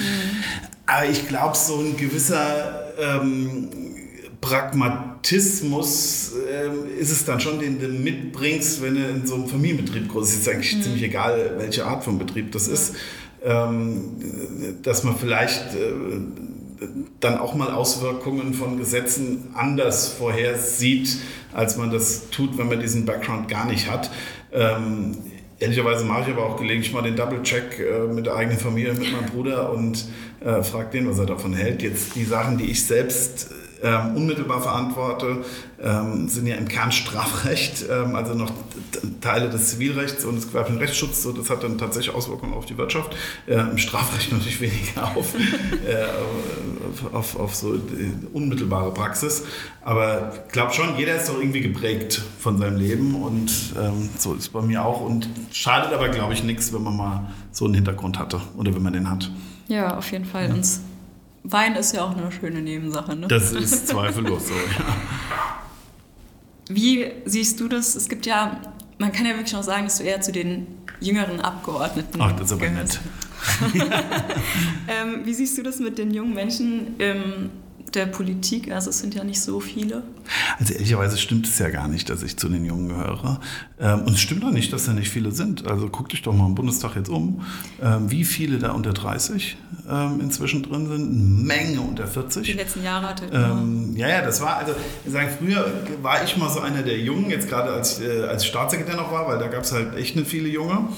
Aber 0.86 1.08
ich 1.08 1.28
glaube, 1.28 1.58
so 1.58 1.80
ein 1.80 1.98
gewisser 1.98 2.94
ähm, 3.00 3.70
Pragmatismus 4.40 6.34
ähm, 6.50 7.00
ist 7.00 7.12
es 7.12 7.26
dann 7.26 7.40
schon, 7.40 7.60
den 7.60 7.80
du 7.80 7.88
mitbringst, 7.88 8.81
wenn 8.81 8.96
du 8.96 9.10
in 9.10 9.26
so 9.28 9.36
einem 9.36 9.48
Familienbetrieb 9.48 10.08
groß 10.08 10.30
bist. 10.30 10.34
Es 10.34 10.48
ist 10.48 10.54
eigentlich 10.54 10.81
ziemlich 10.84 11.04
egal, 11.04 11.56
welche 11.58 11.86
Art 11.86 12.04
von 12.04 12.18
Betrieb 12.20 12.52
das 12.52 12.68
ist. 12.68 12.96
Ähm, 13.44 14.80
dass 14.83 15.03
man 15.03 15.15
vielleicht 15.15 15.74
äh, 15.75 15.94
dann 17.19 17.38
auch 17.38 17.56
mal 17.56 17.71
Auswirkungen 17.71 18.53
von 18.53 18.77
Gesetzen 18.77 19.50
anders 19.53 20.09
vorhersieht, 20.09 21.18
als 21.53 21.77
man 21.77 21.91
das 21.91 22.30
tut, 22.30 22.57
wenn 22.57 22.68
man 22.68 22.80
diesen 22.80 23.06
Background 23.06 23.47
gar 23.47 23.65
nicht 23.65 23.89
hat. 23.89 24.09
Ähm, 24.51 25.18
ehrlicherweise 25.59 26.06
mache 26.06 26.30
ich 26.30 26.36
aber 26.36 26.45
auch 26.45 26.57
gelegentlich 26.57 26.94
mal 26.94 27.01
den 27.01 27.15
Double-Check 27.15 27.80
äh, 27.80 28.13
mit 28.13 28.25
der 28.25 28.36
eigenen 28.36 28.59
Familie, 28.59 28.94
mit 28.94 29.12
meinem 29.12 29.30
Bruder 29.30 29.71
und 29.71 30.06
äh, 30.39 30.63
frage 30.63 30.92
den, 30.92 31.09
was 31.09 31.19
er 31.19 31.25
davon 31.25 31.53
hält. 31.53 31.81
Jetzt 31.81 32.15
die 32.15 32.24
Sachen, 32.24 32.57
die 32.57 32.71
ich 32.71 32.85
selbst 32.85 33.51
ähm, 33.84 34.16
unmittelbar 34.16 34.62
verantworte, 34.62 35.44
ähm, 35.81 36.28
sind 36.28 36.48
ja 36.48 36.56
im 36.56 36.68
Kern 36.68 36.92
Strafrecht, 36.92 37.86
ähm, 37.90 38.16
also 38.16 38.34
noch 38.34 38.52
Teile 39.22 39.50
des 39.50 39.70
Zivilrechts 39.70 40.26
und 40.26 40.36
des 40.36 40.48
gewerblichen 40.48 40.80
Rechtsschutz. 40.80 41.24
So, 41.24 41.31
das 41.31 41.50
hat 41.50 41.64
dann 41.64 41.78
tatsächlich 41.78 42.14
Auswirkungen 42.14 42.54
auf 42.54 42.66
die 42.66 42.78
Wirtschaft. 42.78 43.16
Äh, 43.48 43.56
Im 43.56 43.78
Strafrecht 43.78 44.31
natürlich 44.31 44.60
weniger 44.62 45.16
auf, 45.16 45.34
äh, 45.36 47.16
auf, 47.16 47.40
auf 47.40 47.56
so 47.56 47.80
unmittelbare 48.34 48.94
Praxis. 48.94 49.44
Aber 49.81 50.34
ich 50.46 50.52
glaube 50.52 50.74
schon, 50.74 50.98
jeder 50.98 51.16
ist 51.16 51.30
doch 51.30 51.40
irgendwie 51.40 51.62
geprägt 51.62 52.22
von 52.40 52.58
seinem 52.58 52.78
Leben 52.78 53.16
und 53.16 53.52
ähm, 53.80 54.10
so 54.18 54.34
ist 54.34 54.40
es 54.40 54.50
bei 54.50 54.62
mir 54.62 54.84
auch. 54.84 55.02
Und 55.02 55.30
schadet 55.52 55.94
aber, 55.94 56.10
glaube 56.10 56.34
ich, 56.34 56.44
nichts, 56.44 56.74
wenn 56.74 56.84
man 56.84 56.98
mal 56.98 57.34
so 57.52 57.66
einen 57.66 57.76
Hintergrund 57.76 58.20
hatte 58.20 58.42
oder 58.58 58.74
wenn 58.76 58.84
man 58.84 58.94
den 58.94 59.10
hat. 59.10 59.31
Ja, 59.68 59.98
auf 59.98 60.12
jeden 60.12 60.26
Fall. 60.26 60.52
Und 60.52 60.66
Wein 61.44 61.75
ist 61.75 61.95
ja 61.95 62.03
auch 62.03 62.15
eine 62.15 62.31
schöne 62.31 62.62
Nebensache. 62.62 63.15
Ne? 63.15 63.27
Das 63.27 63.51
ist 63.51 63.88
zweifellos 63.88 64.47
so, 64.47 64.53
ja. 64.53 64.95
Wie 66.69 67.12
siehst 67.25 67.59
du 67.59 67.68
das? 67.68 67.95
Es 67.95 68.09
gibt 68.09 68.25
ja, 68.25 68.62
man 68.97 69.12
kann 69.12 69.25
ja 69.25 69.33
wirklich 69.33 69.53
noch 69.53 69.63
sagen, 69.63 69.86
dass 69.86 69.97
du 69.97 70.03
eher 70.03 70.21
zu 70.21 70.31
den 70.31 70.68
jüngeren 71.00 71.41
Abgeordneten 71.41 72.21
Ach, 72.21 72.31
das 72.33 72.47
ist 72.47 72.51
aber 72.53 72.68
gehörst. 72.68 73.00
nett. 73.01 73.83
Ähm, 74.89 75.21
wie 75.24 75.33
siehst 75.33 75.57
du 75.57 75.63
das 75.63 75.80
mit 75.80 75.97
den 75.97 76.12
jungen 76.12 76.33
Menschen 76.33 76.97
in 77.00 77.51
der 77.94 78.06
Politik? 78.06 78.72
Also 78.72 78.90
es 78.90 79.00
sind 79.00 79.16
ja 79.16 79.24
nicht 79.24 79.42
so 79.42 79.60
viele. 79.60 80.04
Also 80.60 80.74
ehrlicherweise 80.74 81.18
stimmt 81.18 81.48
es 81.48 81.58
ja 81.60 81.70
gar 81.70 81.88
nicht, 81.88 82.10
dass 82.10 82.24
ich 82.24 82.38
zu 82.38 82.50
den 82.50 82.66
Jungen 82.66 82.90
gehöre. 82.90 83.40
Ähm, 83.80 84.02
und 84.02 84.14
es 84.14 84.20
stimmt 84.20 84.44
auch 84.44 84.52
nicht, 84.52 84.72
dass 84.74 84.86
da 84.86 84.94
nicht 84.94 85.10
viele 85.10 85.31
sind. 85.31 85.68
Also 85.68 85.90
guck 85.90 86.10
dich 86.10 86.22
doch 86.22 86.34
mal 86.34 86.46
im 86.46 86.56
Bundestag 86.56 86.96
jetzt 86.96 87.10
um, 87.10 87.42
ähm, 87.81 88.12
wie 88.12 88.24
viele 88.24 88.60
da 88.60 88.72
unter 88.72 88.94
30 88.94 89.58
ähm, 89.90 90.20
inzwischen 90.22 90.64
drin 90.64 90.88
sind. 90.88 91.10
Eine 91.10 91.46
Menge 91.46 91.81
unter 91.81 92.08
40. 92.08 92.44
Die 92.44 92.54
letzten 92.54 92.84
Jahre 92.84 93.10
hatte 93.10 93.26
ich 93.26 93.34
Ähm, 93.34 93.96
ja, 93.96 94.08
ja, 94.08 94.22
das 94.22 94.42
war, 94.42 94.58
also 94.58 94.74
wir 95.04 95.12
sagen, 95.12 95.30
früher 95.38 95.66
war 96.02 96.24
ich 96.24 96.38
mal 96.38 96.50
so 96.50 96.60
einer 96.60 96.84
der 96.84 97.00
Jungen, 97.00 97.30
jetzt 97.30 97.48
gerade 97.48 97.72
als, 97.72 98.00
äh, 98.02 98.24
als 98.24 98.46
Staatssekretär 98.46 98.96
noch 98.96 99.12
war, 99.12 99.28
weil 99.28 99.40
da 99.40 99.48
gab 99.48 99.64
es 99.64 99.72
halt 99.72 99.96
echt 99.96 100.16
nicht 100.16 100.28
viele 100.28 100.50
Junge. 100.50 100.90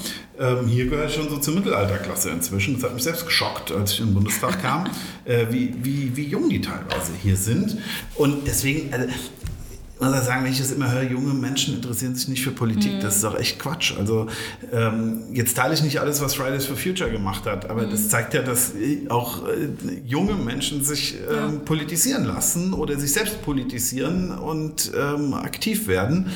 Hier 0.67 0.87
gehöre 0.87 1.05
ich 1.05 1.13
schon 1.13 1.29
so 1.29 1.37
zur 1.37 1.53
Mittelalterklasse 1.53 2.31
inzwischen. 2.31 2.73
Das 2.73 2.83
hat 2.83 2.95
mich 2.95 3.03
selbst 3.03 3.27
geschockt, 3.27 3.71
als 3.71 3.91
ich 3.93 3.99
in 3.99 4.07
den 4.07 4.13
Bundestag 4.15 4.59
kam, 4.59 4.85
äh, 5.25 5.45
wie, 5.51 5.73
wie, 5.83 6.15
wie 6.15 6.25
jung 6.25 6.49
die 6.49 6.61
teilweise 6.71 7.11
hier 7.21 7.35
sind. 7.35 7.77
Und 8.15 8.47
deswegen, 8.47 8.93
also, 8.93 9.07
ich 9.07 10.07
muss 10.07 10.19
auch 10.19 10.23
sagen, 10.23 10.43
wenn 10.43 10.51
ich 10.51 10.57
das 10.57 10.71
immer 10.71 10.91
höre, 10.91 11.03
junge 11.03 11.33
Menschen 11.33 11.75
interessieren 11.75 12.15
sich 12.15 12.27
nicht 12.27 12.43
für 12.43 12.49
Politik, 12.49 13.01
das 13.01 13.17
ist 13.17 13.23
doch 13.23 13.37
echt 13.37 13.59
Quatsch. 13.59 13.93
Also 13.99 14.25
ähm, 14.71 15.25
jetzt 15.31 15.55
teile 15.55 15.75
ich 15.75 15.83
nicht 15.83 15.99
alles, 15.99 16.21
was 16.21 16.33
Fridays 16.33 16.65
for 16.65 16.75
Future 16.75 17.11
gemacht 17.11 17.45
hat, 17.45 17.69
aber 17.69 17.85
das 17.85 18.09
zeigt 18.09 18.33
ja, 18.33 18.41
dass 18.41 18.73
äh, 18.73 19.07
auch 19.09 19.47
äh, 19.47 19.67
junge 20.03 20.33
Menschen 20.33 20.83
sich 20.83 21.17
ähm, 21.31 21.65
politisieren 21.65 22.23
lassen 22.23 22.73
oder 22.73 22.99
sich 22.99 23.13
selbst 23.13 23.43
politisieren 23.43 24.31
und 24.31 24.91
ähm, 24.97 25.35
aktiv 25.35 25.87
werden. 25.87 26.31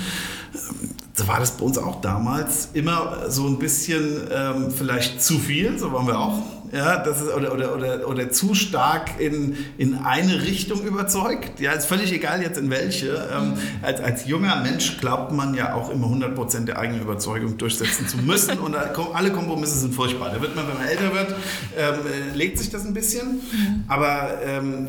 So 1.16 1.28
war 1.28 1.40
das 1.40 1.58
bei 1.58 1.66
uns 1.66 1.80
auch 1.80 2.02
damals 2.02 2.70
immer 2.74 3.32
so 3.32 3.48
ein 3.48 3.58
bisschen 3.58 4.28
ähm, 4.32 4.70
vielleicht 4.70 5.24
zu 5.24 5.40
viel, 5.40 5.80
so 5.80 5.92
waren 5.92 6.06
wir 6.06 6.20
auch. 6.20 6.40
Ja, 6.72 6.98
das 6.98 7.22
ist, 7.22 7.34
oder, 7.34 7.54
oder, 7.54 7.76
oder, 7.76 8.08
oder 8.08 8.32
zu 8.32 8.54
stark 8.54 9.20
in, 9.20 9.58
in 9.78 9.96
eine 9.96 10.44
Richtung 10.44 10.84
überzeugt. 10.84 11.60
Ja, 11.60 11.72
ist 11.72 11.86
völlig 11.86 12.12
egal 12.12 12.42
jetzt 12.42 12.58
in 12.58 12.70
welche. 12.70 13.28
Ähm, 13.32 13.54
als, 13.82 14.02
als 14.02 14.26
junger 14.26 14.58
Mensch 14.58 14.98
glaubt 15.00 15.32
man 15.32 15.54
ja 15.54 15.74
auch 15.74 15.90
immer 15.90 16.08
100% 16.08 16.66
der 16.66 16.80
eigenen 16.80 17.02
Überzeugung 17.02 17.58
durchsetzen 17.58 18.08
zu 18.08 18.18
müssen. 18.18 18.60
Und 18.60 18.76
alle 18.76 19.32
Kompromisse 19.32 19.80
sind 19.80 19.94
furchtbar. 19.94 20.32
Da 20.34 20.42
wird 20.42 20.56
man, 20.56 20.68
wenn 20.68 20.78
man 20.78 20.88
älter 20.88 21.14
wird, 21.14 21.36
ähm, 21.78 21.96
äh, 22.06 22.36
legt 22.36 22.58
sich 22.58 22.70
das 22.70 22.86
ein 22.86 22.94
bisschen. 22.94 23.42
Aber 23.88 24.40
ähm, 24.46 24.88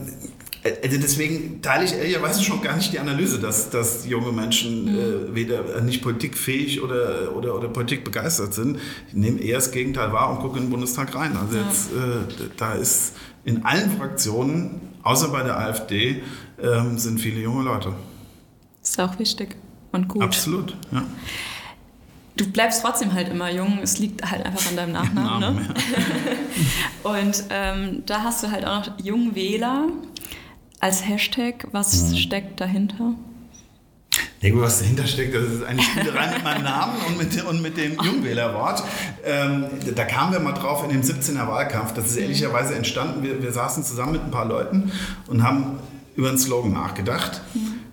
also 0.82 0.98
deswegen 0.98 1.62
teile 1.62 1.84
ich 1.84 1.94
ehrlicherweise 1.94 2.42
schon 2.42 2.62
gar 2.62 2.76
nicht 2.76 2.92
die 2.92 2.98
Analyse, 2.98 3.38
dass, 3.38 3.70
dass 3.70 4.06
junge 4.06 4.32
Menschen 4.32 4.88
äh, 4.88 5.34
weder 5.34 5.80
nicht 5.80 6.02
politikfähig 6.02 6.82
oder, 6.82 7.34
oder, 7.36 7.54
oder 7.56 7.68
politikbegeistert 7.68 8.54
sind. 8.54 8.78
Ich 9.08 9.14
nehme 9.14 9.40
eher 9.40 9.56
das 9.56 9.70
Gegenteil 9.70 10.12
wahr 10.12 10.30
und 10.30 10.40
gucke 10.40 10.58
in 10.58 10.64
den 10.64 10.70
Bundestag 10.70 11.14
rein. 11.14 11.36
Also 11.36 11.58
jetzt, 11.58 11.92
äh, 11.92 12.48
da 12.56 12.74
ist 12.74 13.14
in 13.44 13.64
allen 13.64 13.90
Fraktionen, 13.96 14.80
außer 15.02 15.28
bei 15.28 15.42
der 15.42 15.58
AfD, 15.58 16.22
ähm, 16.62 16.98
sind 16.98 17.20
viele 17.20 17.40
junge 17.40 17.64
Leute. 17.64 17.92
Ist 18.82 19.00
auch 19.00 19.18
wichtig 19.18 19.56
und 19.92 20.08
gut. 20.08 20.22
Absolut. 20.22 20.76
Ja. 20.92 21.04
Du 22.36 22.46
bleibst 22.50 22.82
trotzdem 22.82 23.14
halt 23.14 23.30
immer 23.30 23.50
jung. 23.50 23.78
Es 23.82 23.98
liegt 23.98 24.30
halt 24.30 24.44
einfach 24.44 24.68
an 24.68 24.76
deinem 24.76 24.92
Nachnamen. 24.92 25.40
Namen, 25.40 25.66
ne? 25.68 25.74
Und 27.02 27.44
ähm, 27.48 28.02
da 28.04 28.24
hast 28.24 28.42
du 28.42 28.50
halt 28.50 28.66
auch 28.66 28.86
noch 28.86 29.00
Jungwähler 29.00 29.88
als 30.86 31.04
Hashtag. 31.06 31.66
Was 31.72 32.10
Mhm. 32.10 32.16
steckt 32.16 32.60
dahinter? 32.60 33.14
Ja 34.40 34.50
gut, 34.50 34.62
was 34.62 34.78
dahinter 34.78 35.04
steckt, 35.06 35.34
das 35.34 35.44
ist 35.44 35.64
eine 35.64 35.82
Spielerei 35.82 36.34
mit 36.34 36.44
meinem 36.44 36.62
Namen 36.62 36.92
und 37.08 37.18
mit, 37.18 37.44
und 37.44 37.60
mit 37.60 37.76
dem 37.76 37.96
Jungwählerwort. 38.00 38.82
Ähm, 39.24 39.66
da 39.96 40.04
kamen 40.04 40.32
wir 40.32 40.38
mal 40.40 40.52
drauf 40.52 40.84
in 40.84 40.90
dem 40.90 41.02
17er 41.02 41.48
Wahlkampf. 41.48 41.92
Das 41.94 42.06
ist 42.06 42.16
ehrlicherweise 42.16 42.76
entstanden. 42.76 43.22
Wir, 43.24 43.42
wir 43.42 43.50
saßen 43.52 43.82
zusammen 43.82 44.12
mit 44.12 44.22
ein 44.22 44.30
paar 44.30 44.44
Leuten 44.46 44.92
und 45.26 45.42
haben 45.42 45.78
über 46.14 46.28
einen 46.28 46.38
Slogan 46.38 46.72
nachgedacht. 46.72 47.40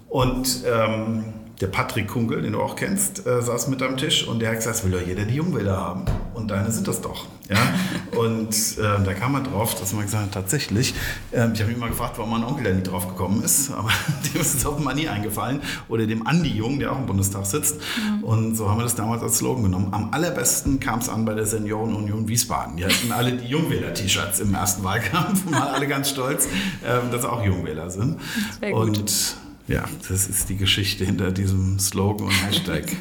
Und 0.08 0.64
ähm, 0.72 1.24
der 1.62 1.68
Patrick 1.68 2.08
Kunkel, 2.08 2.42
den 2.42 2.54
du 2.54 2.62
auch 2.62 2.76
kennst, 2.76 3.26
äh, 3.28 3.42
saß 3.42 3.68
mit 3.68 3.82
am 3.82 3.96
Tisch 3.96 4.28
und 4.28 4.40
der 4.40 4.50
hat 4.50 4.58
gesagt, 4.58 4.78
das 4.78 4.84
will 4.84 4.92
doch 4.92 5.06
jeder 5.06 5.24
die 5.24 5.36
Jungwähler 5.36 5.78
haben. 5.78 6.06
Und 6.34 6.50
deine 6.50 6.72
sind 6.72 6.88
das 6.88 7.00
doch. 7.00 7.26
Ja? 7.48 7.58
und 8.20 8.50
äh, 8.78 9.04
da 9.04 9.14
kam 9.14 9.36
er 9.36 9.42
drauf, 9.42 9.80
dass 9.80 9.94
man 9.94 10.04
gesagt 10.04 10.26
hat, 10.26 10.34
tatsächlich, 10.34 10.96
äh, 11.32 11.48
ich 11.54 11.60
habe 11.62 11.66
mich 11.72 11.78
mal 11.78 11.90
gefragt, 11.90 12.18
warum 12.18 12.32
mein 12.32 12.44
Onkel 12.44 12.64
da 12.66 12.72
nie 12.72 12.82
drauf 12.82 13.08
gekommen 13.08 13.44
ist, 13.44 13.72
aber 13.78 13.90
dem 14.34 14.42
ist 14.42 14.56
es 14.56 14.66
offenbar 14.66 14.96
nie 14.96 15.08
eingefallen. 15.08 15.62
Oder 15.90 16.08
dem 16.08 16.26
Andi 16.26 16.50
Jung, 16.50 16.80
der 16.80 16.92
auch 16.92 16.98
im 16.98 17.06
Bundestag 17.06 17.46
sitzt. 17.46 17.78
Mhm. 17.78 18.24
Und 18.24 18.56
so 18.56 18.70
haben 18.70 18.80
wir 18.80 18.84
das 18.84 18.96
damals 18.96 19.22
als 19.22 19.38
Slogan 19.38 19.64
genommen. 19.64 19.90
Am 19.92 20.12
allerbesten 20.12 20.80
kam 20.80 21.00
es 21.00 21.10
an 21.10 21.24
bei 21.24 21.36
der 21.36 21.46
Seniorenunion 21.46 22.28
Wiesbaden. 22.28 22.78
Die 22.78 22.86
hatten 22.86 23.12
alle 23.12 23.34
die 23.34 23.48
Jungwähler-T-Shirts 23.48 24.40
im 24.40 24.56
ersten 24.56 24.84
Wahlkampf 24.84 25.46
und 25.46 25.54
waren 25.54 25.74
alle 25.74 25.88
ganz 25.88 26.10
stolz, 26.10 26.46
äh, 26.46 27.12
dass 27.12 27.26
auch 27.26 27.44
Jungwähler 27.44 27.90
sind. 27.90 28.20
Sehr 28.60 28.72
gut. 28.72 29.36
Ja, 29.68 29.86
das 30.10 30.28
ist 30.28 30.50
die 30.50 30.58
Geschichte 30.58 31.06
hinter 31.06 31.32
diesem 31.32 31.80
Slogan 31.80 32.28
und 32.28 32.46
Hashtag. 32.46 32.86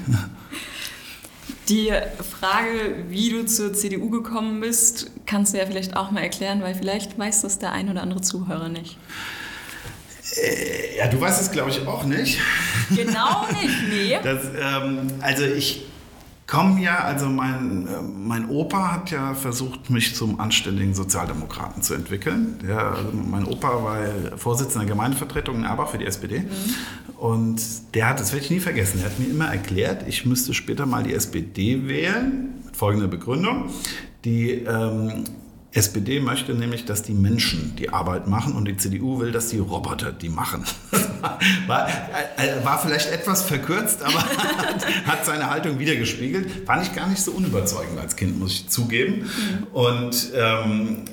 Die 1.69 1.93
Frage, 2.41 3.05
wie 3.09 3.31
du 3.31 3.47
zur 3.47 3.73
CDU 3.73 4.11
gekommen 4.11 4.61
bist, 4.61 5.11
kannst 5.27 5.55
du 5.55 5.59
ja 5.59 5.67
vielleicht 5.67 5.97
auch 5.97 6.11
mal 6.11 6.23
erklären, 6.23 6.61
weil 6.61 6.75
vielleicht 6.75 7.17
weiß 7.17 7.43
das 7.43 7.59
der 7.59 7.73
ein 7.73 7.89
oder 7.89 8.03
andere 8.03 8.21
Zuhörer 8.21 8.69
nicht. 8.69 8.99
Äh, 10.37 10.99
ja, 10.99 11.09
du 11.09 11.21
weißt 11.21 11.41
es, 11.41 11.53
glaube 11.53 11.71
ich, 11.71 11.87
auch 11.87 12.05
nicht. 12.05 12.39
Genau 12.91 13.47
nicht, 13.63 13.77
nee. 13.89 14.19
Das, 14.23 14.45
ähm, 14.61 15.13
also 15.21 15.45
ich 15.45 15.85
komme 16.53 16.83
ja, 16.83 16.99
also 16.99 17.31
mein, 17.31 17.87
äh, 17.87 18.03
mein 18.03 18.51
Opa 18.51 18.93
hat 18.93 19.11
ja 19.11 19.33
versucht, 19.33 19.89
mich 19.89 20.15
zum 20.15 20.39
anständigen 20.39 20.93
Sozialdemokraten 20.93 21.83
zu 21.83 21.95
entwickeln. 21.95 22.59
Der, 22.63 22.93
also 22.93 23.11
mein 23.11 23.47
Opa 23.47 23.83
war 23.83 24.37
Vorsitzender 24.37 24.85
der 24.85 24.95
Gemeindevertretung 24.95 25.57
in 25.57 25.65
Erbach 25.65 25.89
für 25.89 25.99
die 25.99 26.05
SPD. 26.05 26.41
Mhm. 26.41 27.15
Und 27.17 27.63
der 27.95 28.11
hat, 28.11 28.21
das 28.21 28.33
werde 28.33 28.45
ich 28.45 28.51
nie 28.51 28.61
vergessen, 28.61 29.01
er 29.01 29.07
hat 29.07 29.19
mir 29.19 29.31
immer 29.31 29.47
erklärt, 29.47 30.07
ich 30.07 30.27
müsste 30.27 30.53
später 30.53 30.85
mal 30.85 31.03
die 31.03 31.15
SPD 31.15 31.89
wählen, 31.89 32.63
mit 32.67 32.77
folgender 32.77 33.09
Begründung. 33.09 33.71
Die 34.27 34.51
ähm, 34.51 35.25
SPD 35.75 36.21
möchte 36.21 36.53
nämlich, 36.53 36.85
dass 36.85 37.03
die 37.03 37.15
Menschen 37.15 37.75
die 37.77 37.89
Arbeit 37.89 38.27
machen 38.27 38.55
und 38.55 38.67
die 38.67 38.77
CDU 38.77 39.21
will, 39.21 39.33
dass 39.33 39.49
die 39.49 39.59
Roboter 39.59 40.13
die 40.13 40.29
machen. 40.29 40.65
war, 41.67 41.89
äh, 41.89 42.63
war, 42.63 42.79
vielleicht 42.79 43.11
etwas 43.11 43.43
verkürzt, 43.43 44.03
aber 44.03 44.21
hat, 44.23 44.87
hat, 45.07 45.25
seine 45.25 45.49
Haltung 45.49 45.79
wiedergespiegelt. 45.79 46.67
Fand 46.67 46.87
ich 46.87 46.95
gar 46.95 47.09
nicht 47.09 47.23
so 47.23 47.33
unüberzeugend 47.33 47.99
als 47.99 48.17
Kind, 48.17 48.39
muss 48.39 48.53
ich 48.53 48.69
zugeben. 48.69 49.23
Mhm. 49.23 49.67
Und 49.73 50.33
ähm, 50.35 51.05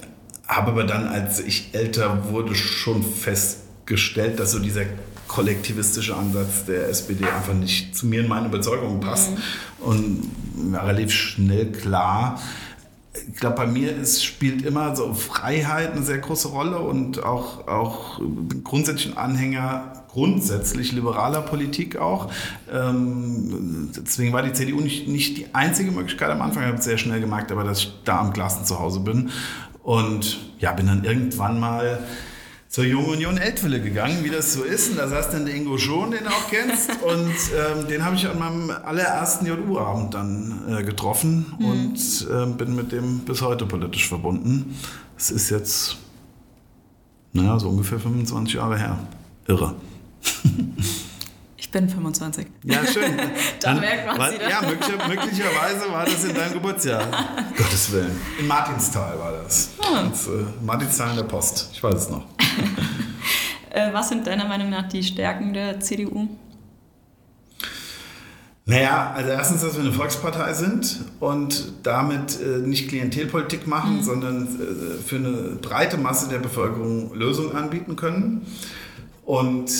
habe 0.46 0.72
aber 0.72 0.84
dann, 0.84 1.08
als 1.08 1.40
ich 1.40 1.70
älter 1.72 2.30
wurde, 2.30 2.54
schon 2.54 3.02
festgestellt, 3.02 4.42
dass 4.42 4.52
so 4.52 4.60
dieser 4.60 4.84
kollektivistische 5.30 6.16
Ansatz 6.16 6.66
der 6.66 6.90
SPD 6.90 7.24
einfach 7.24 7.54
nicht 7.54 7.96
zu 7.96 8.08
mir 8.08 8.24
und 8.24 8.28
meine 8.28 8.48
Überzeugungen 8.48 9.00
passt. 9.00 9.32
Mhm. 9.32 9.38
Und 9.80 10.32
war 10.74 10.88
relativ 10.88 11.14
schnell 11.14 11.72
klar, 11.72 12.42
ich 13.28 13.40
glaube, 13.40 13.56
bei 13.56 13.68
mir 13.68 13.96
ist, 13.96 14.24
spielt 14.24 14.64
immer 14.64 14.96
so 14.96 15.14
Freiheit 15.14 15.92
eine 15.94 16.04
sehr 16.04 16.20
große 16.20 16.50
Rolle 16.50 16.80
und 16.80 17.24
auch, 17.24 17.68
auch 17.68 18.22
grundsätzlich 18.64 19.12
ein 19.12 19.18
Anhänger 19.18 19.94
grundsätzlich 20.12 20.92
liberaler 20.92 21.42
Politik 21.42 21.98
auch. 21.98 22.32
Ähm, 22.72 23.92
deswegen 23.96 24.34
war 24.34 24.42
die 24.42 24.54
CDU 24.54 24.82
nicht, 24.82 25.08
nicht 25.08 25.38
die 25.38 25.54
einzige 25.54 25.92
Möglichkeit 25.92 26.30
am 26.32 26.42
Anfang. 26.42 26.64
Ich 26.64 26.70
habe 26.70 26.82
sehr 26.82 26.98
schnell 26.98 27.22
gemerkt, 27.22 27.52
aber 27.52 27.64
dass 27.64 27.80
ich 27.80 27.94
da 28.06 28.20
am 28.20 28.34
Glasen 28.34 28.66
zu 28.66 28.80
Hause 28.80 29.02
bin. 29.02 29.30
Und 29.84 30.40
ja, 30.60 30.74
bin 30.74 30.88
dann 30.88 31.04
irgendwann 31.04 31.60
mal 31.60 32.00
zur 32.70 32.84
Jungen 32.84 33.10
Union 33.10 33.38
Eltville 33.38 33.82
gegangen, 33.82 34.24
wie 34.24 34.30
das 34.30 34.54
so 34.54 34.64
ist. 34.64 34.92
Und 34.92 34.98
da 34.98 35.08
saß 35.08 35.32
dann 35.32 35.46
der 35.46 35.56
Ingo 35.56 35.78
Schon, 35.78 36.12
den 36.12 36.24
du 36.24 36.30
auch 36.30 36.50
kennst. 36.50 36.92
Und 37.04 37.34
ähm, 37.82 37.88
den 37.88 38.06
habe 38.06 38.16
ich 38.16 38.28
an 38.28 38.38
meinem 38.38 38.70
allerersten 38.70 39.48
JU-Abend 39.48 40.14
dann 40.14 40.62
äh, 40.70 40.84
getroffen 40.84 41.54
mhm. 41.58 41.66
und 41.66 42.28
äh, 42.30 42.46
bin 42.46 42.76
mit 42.76 42.92
dem 42.92 43.20
bis 43.20 43.42
heute 43.42 43.66
politisch 43.66 44.08
verbunden. 44.08 44.78
Es 45.18 45.32
ist 45.32 45.50
jetzt, 45.50 45.98
naja, 47.34 47.58
so 47.60 47.70
ungefähr 47.70 48.00
25 48.00 48.56
Jahre 48.56 48.78
her. 48.78 49.00
Irre. 49.48 49.76
Ich 51.58 51.72
bin 51.72 51.90
25. 51.90 52.48
Ja, 52.64 52.86
schön. 52.86 53.18
da 53.62 53.74
Dann, 53.74 53.80
merkt 53.80 54.18
man 54.18 54.34
es 54.34 54.50
Ja, 54.50 54.62
möglicher, 54.62 55.08
möglicherweise 55.08 55.92
war 55.92 56.06
das 56.06 56.24
in 56.24 56.36
deinem 56.36 56.54
Geburtsjahr. 56.54 57.06
Gottes 57.58 57.92
Willen. 57.92 58.20
In 58.40 58.48
Martinsthal 58.48 59.18
war 59.20 59.32
das. 59.44 59.70
Ah. 59.82 60.04
das 60.10 60.28
äh, 60.28 60.46
Martinsthal 60.64 61.12
in 61.12 61.16
der 61.18 61.24
Post. 61.24 61.70
Ich 61.74 61.84
weiß 61.84 61.96
es 61.96 62.10
noch. 62.10 62.26
äh, 63.72 63.94
was 63.94 64.10
sind 64.10 64.28
deiner 64.28 64.46
Meinung 64.46 64.70
nach 64.70 64.88
die 64.88 65.04
Stärken 65.04 65.54
der 65.54 65.80
CDU? 65.80 66.28
Naja, 68.70 69.14
also 69.16 69.32
erstens, 69.32 69.62
dass 69.62 69.74
wir 69.74 69.82
eine 69.82 69.92
Volkspartei 69.92 70.54
sind 70.54 71.00
und 71.20 71.74
damit 71.82 72.40
äh, 72.40 72.60
nicht 72.60 72.88
Klientelpolitik 72.88 73.66
machen, 73.66 73.98
mhm. 73.98 74.04
sondern 74.04 74.44
äh, 74.44 75.04
für 75.04 75.16
eine 75.16 75.58
breite 75.60 75.98
Masse 75.98 76.30
der 76.30 76.38
Bevölkerung 76.38 77.12
Lösungen 77.16 77.56
anbieten 77.56 77.96
können. 77.96 78.46
Und 79.26 79.72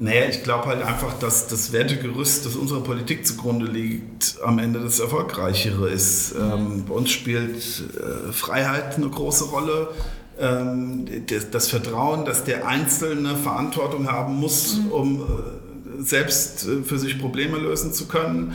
naja, 0.00 0.24
ich 0.28 0.42
glaube 0.42 0.66
halt 0.66 0.82
einfach, 0.82 1.16
dass 1.20 1.46
das 1.46 1.72
Wertegerüst, 1.72 2.44
das 2.44 2.56
unserer 2.56 2.80
Politik 2.80 3.24
zugrunde 3.24 3.66
liegt, 3.66 4.36
am 4.44 4.58
Ende 4.58 4.80
das 4.80 4.98
Erfolgreichere 4.98 5.88
ist. 5.88 6.34
Mhm. 6.34 6.52
Ähm, 6.52 6.84
bei 6.88 6.94
uns 6.94 7.12
spielt 7.12 7.54
äh, 7.54 8.32
Freiheit 8.32 8.96
eine 8.96 9.08
große 9.10 9.44
Rolle. 9.44 9.90
Ähm, 10.38 11.06
das, 11.28 11.50
das, 11.50 11.68
Vertrauen, 11.68 12.24
dass 12.24 12.42
der 12.42 12.66
Einzelne 12.66 13.36
Verantwortung 13.36 14.10
haben 14.10 14.34
muss, 14.34 14.78
mhm. 14.78 14.90
um 14.90 15.20
äh, 15.20 16.02
selbst 16.02 16.66
äh, 16.66 16.82
für 16.82 16.98
sich 16.98 17.20
Probleme 17.20 17.56
lösen 17.56 17.92
zu 17.92 18.08
können. 18.08 18.54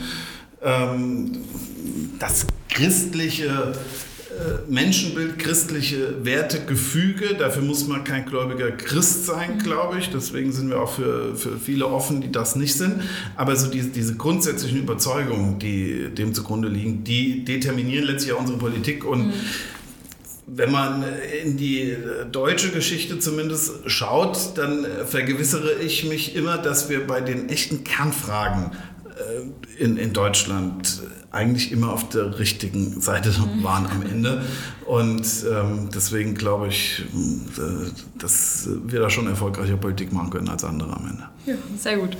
Ähm, 0.62 1.38
das 2.18 2.46
christliche 2.68 3.72
äh, 4.30 4.70
Menschenbild, 4.70 5.38
christliche 5.38 6.24
Werte, 6.24 6.60
Gefüge. 6.66 7.34
Dafür 7.34 7.62
muss 7.62 7.86
man 7.88 8.04
kein 8.04 8.26
gläubiger 8.26 8.70
Christ 8.72 9.24
sein, 9.24 9.54
mhm. 9.54 9.58
glaube 9.60 9.98
ich. 9.98 10.10
Deswegen 10.10 10.52
sind 10.52 10.68
wir 10.68 10.82
auch 10.82 10.92
für, 10.92 11.34
für 11.34 11.58
viele 11.58 11.86
offen, 11.86 12.20
die 12.20 12.30
das 12.30 12.56
nicht 12.56 12.74
sind. 12.74 13.02
Aber 13.36 13.56
so 13.56 13.70
diese, 13.70 13.88
diese 13.88 14.16
grundsätzlichen 14.16 14.80
Überzeugungen, 14.80 15.58
die 15.58 16.10
dem 16.14 16.34
zugrunde 16.34 16.68
liegen, 16.68 17.04
die 17.04 17.42
determinieren 17.42 18.04
letztlich 18.04 18.34
auch 18.34 18.40
unsere 18.40 18.58
Politik 18.58 19.06
und 19.06 19.28
mhm 19.28 19.32
wenn 20.52 20.70
man 20.70 21.04
in 21.44 21.56
die 21.56 21.96
deutsche 22.32 22.70
Geschichte 22.70 23.18
zumindest 23.18 23.88
schaut, 23.90 24.56
dann 24.56 24.84
vergewissere 25.06 25.74
ich 25.74 26.04
mich 26.04 26.34
immer, 26.34 26.58
dass 26.58 26.88
wir 26.88 27.06
bei 27.06 27.20
den 27.20 27.48
echten 27.48 27.84
Kernfragen 27.84 28.72
äh, 29.06 29.82
in, 29.82 29.96
in 29.96 30.12
Deutschland 30.12 31.02
eigentlich 31.30 31.70
immer 31.70 31.92
auf 31.92 32.08
der 32.08 32.38
richtigen 32.40 33.00
Seite 33.00 33.30
mhm. 33.30 33.62
waren 33.62 33.86
am 33.86 34.02
Ende. 34.02 34.42
Und 34.86 35.24
ähm, 35.48 35.88
deswegen 35.94 36.34
glaube 36.34 36.68
ich, 36.68 37.04
äh, 37.56 37.90
dass 38.18 38.68
wir 38.84 39.00
da 39.00 39.08
schon 39.10 39.28
erfolgreicher 39.28 39.76
Politik 39.76 40.12
machen 40.12 40.30
können 40.30 40.48
als 40.48 40.64
andere 40.64 40.96
am 40.96 41.06
Ende. 41.06 41.28
Ja, 41.46 41.54
sehr 41.78 41.98
gut. 41.98 42.16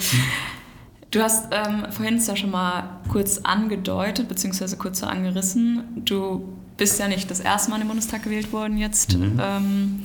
Du 1.10 1.20
hast 1.20 1.48
ähm, 1.50 1.86
vorhin 1.90 2.18
es 2.18 2.28
ja 2.28 2.36
schon 2.36 2.52
mal 2.52 3.00
kurz 3.08 3.38
angedeutet, 3.38 4.28
beziehungsweise 4.28 4.76
kurz 4.76 5.00
so 5.00 5.06
angerissen. 5.06 5.82
Du 6.04 6.59
bist 6.80 6.98
ja 6.98 7.08
nicht 7.08 7.30
das 7.30 7.40
erste 7.40 7.68
Mal 7.68 7.76
in 7.76 7.82
den 7.82 7.88
Bundestag 7.88 8.22
gewählt 8.22 8.52
worden 8.52 8.78
jetzt. 8.78 9.18
Mhm. 9.18 9.38
Ähm, 9.38 10.02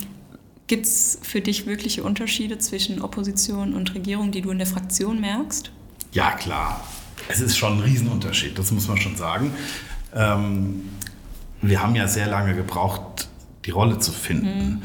Gibt 0.66 0.84
es 0.84 1.18
für 1.22 1.40
dich 1.40 1.64
wirkliche 1.64 2.02
Unterschiede 2.02 2.58
zwischen 2.58 3.00
Opposition 3.00 3.74
und 3.74 3.94
Regierung, 3.94 4.30
die 4.30 4.42
du 4.42 4.50
in 4.50 4.58
der 4.58 4.66
Fraktion 4.66 5.18
merkst? 5.18 5.70
Ja, 6.12 6.32
klar. 6.32 6.86
Es 7.28 7.40
ist 7.40 7.56
schon 7.56 7.78
ein 7.78 7.80
Riesenunterschied, 7.80 8.58
das 8.58 8.72
muss 8.72 8.88
man 8.88 8.98
schon 8.98 9.16
sagen. 9.16 9.52
Ähm, 10.14 10.82
wir 11.62 11.82
haben 11.82 11.96
ja 11.96 12.08
sehr 12.08 12.26
lange 12.26 12.54
gebraucht, 12.54 13.28
die 13.64 13.70
Rolle 13.70 13.98
zu 13.98 14.12
finden. 14.12 14.68
Mhm. 14.68 14.82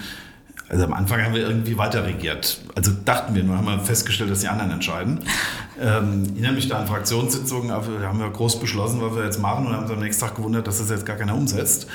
Also 0.69 0.85
am 0.85 0.93
Anfang 0.93 1.21
haben 1.21 1.33
wir 1.33 1.41
irgendwie 1.41 1.77
weiter 1.77 2.05
regiert. 2.05 2.61
Also 2.73 2.93
dachten 3.03 3.35
wir 3.35 3.43
nur, 3.43 3.57
haben 3.57 3.65
wir 3.65 3.79
festgestellt, 3.79 4.31
dass 4.31 4.39
die 4.39 4.47
anderen 4.47 4.71
entscheiden. 4.71 5.19
Ähm, 5.81 6.23
ich 6.23 6.31
erinnere 6.33 6.53
mich 6.53 6.67
da 6.67 6.79
an 6.79 6.87
Fraktionssitzungen, 6.87 7.71
haben 7.71 8.19
wir 8.19 8.29
groß 8.29 8.59
beschlossen, 8.59 9.01
was 9.01 9.15
wir 9.15 9.23
jetzt 9.23 9.39
machen 9.39 9.65
und 9.65 9.73
haben 9.73 9.83
uns 9.83 9.91
am 9.91 9.99
nächsten 9.99 10.21
Tag 10.21 10.35
gewundert, 10.35 10.67
dass 10.67 10.77
das 10.77 10.89
jetzt 10.89 11.05
gar 11.05 11.15
keiner 11.15 11.35
umsetzt. 11.35 11.87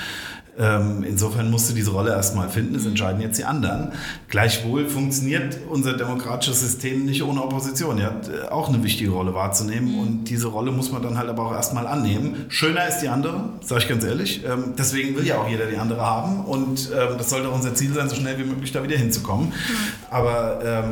Ähm, 0.59 1.03
insofern 1.07 1.51
musste 1.51 1.75
diese 1.75 1.91
Rolle 1.91 2.11
erstmal 2.11 2.49
finden, 2.49 2.73
es 2.73 2.85
entscheiden 2.85 3.21
jetzt 3.21 3.37
die 3.37 3.43
anderen. 3.43 3.91
Gleichwohl 4.27 4.87
funktioniert 4.87 5.55
unser 5.69 5.93
demokratisches 5.93 6.61
System 6.61 7.05
nicht 7.05 7.21
ohne 7.21 7.43
Opposition. 7.43 7.99
Er 7.99 8.07
hat 8.07 8.27
äh, 8.27 8.47
auch 8.49 8.67
eine 8.67 8.83
wichtige 8.83 9.11
Rolle 9.11 9.35
wahrzunehmen 9.35 9.91
mhm. 9.91 9.99
und 9.99 10.23
diese 10.25 10.47
Rolle 10.47 10.71
muss 10.71 10.91
man 10.91 11.03
dann 11.03 11.15
halt 11.15 11.29
aber 11.29 11.45
auch 11.45 11.53
erstmal 11.53 11.85
annehmen. 11.85 12.45
Schöner 12.49 12.87
ist 12.87 13.01
die 13.01 13.09
andere, 13.09 13.49
sage 13.61 13.81
ich 13.83 13.87
ganz 13.87 14.03
ehrlich. 14.03 14.43
Ähm, 14.45 14.73
deswegen 14.75 15.15
will 15.15 15.27
ja 15.27 15.37
auch 15.37 15.47
jeder 15.47 15.67
die 15.67 15.77
andere 15.77 16.01
haben 16.01 16.43
und 16.45 16.89
ähm, 16.91 17.17
das 17.19 17.29
sollte 17.29 17.51
unser 17.51 17.75
Ziel 17.75 17.93
sein, 17.93 18.09
so 18.09 18.15
schnell 18.15 18.39
wie 18.39 18.43
möglich 18.43 18.71
da 18.71 18.81
wieder 18.81 18.97
hinzukommen. 18.97 19.49
Mhm. 19.49 19.53
Aber 20.09 20.83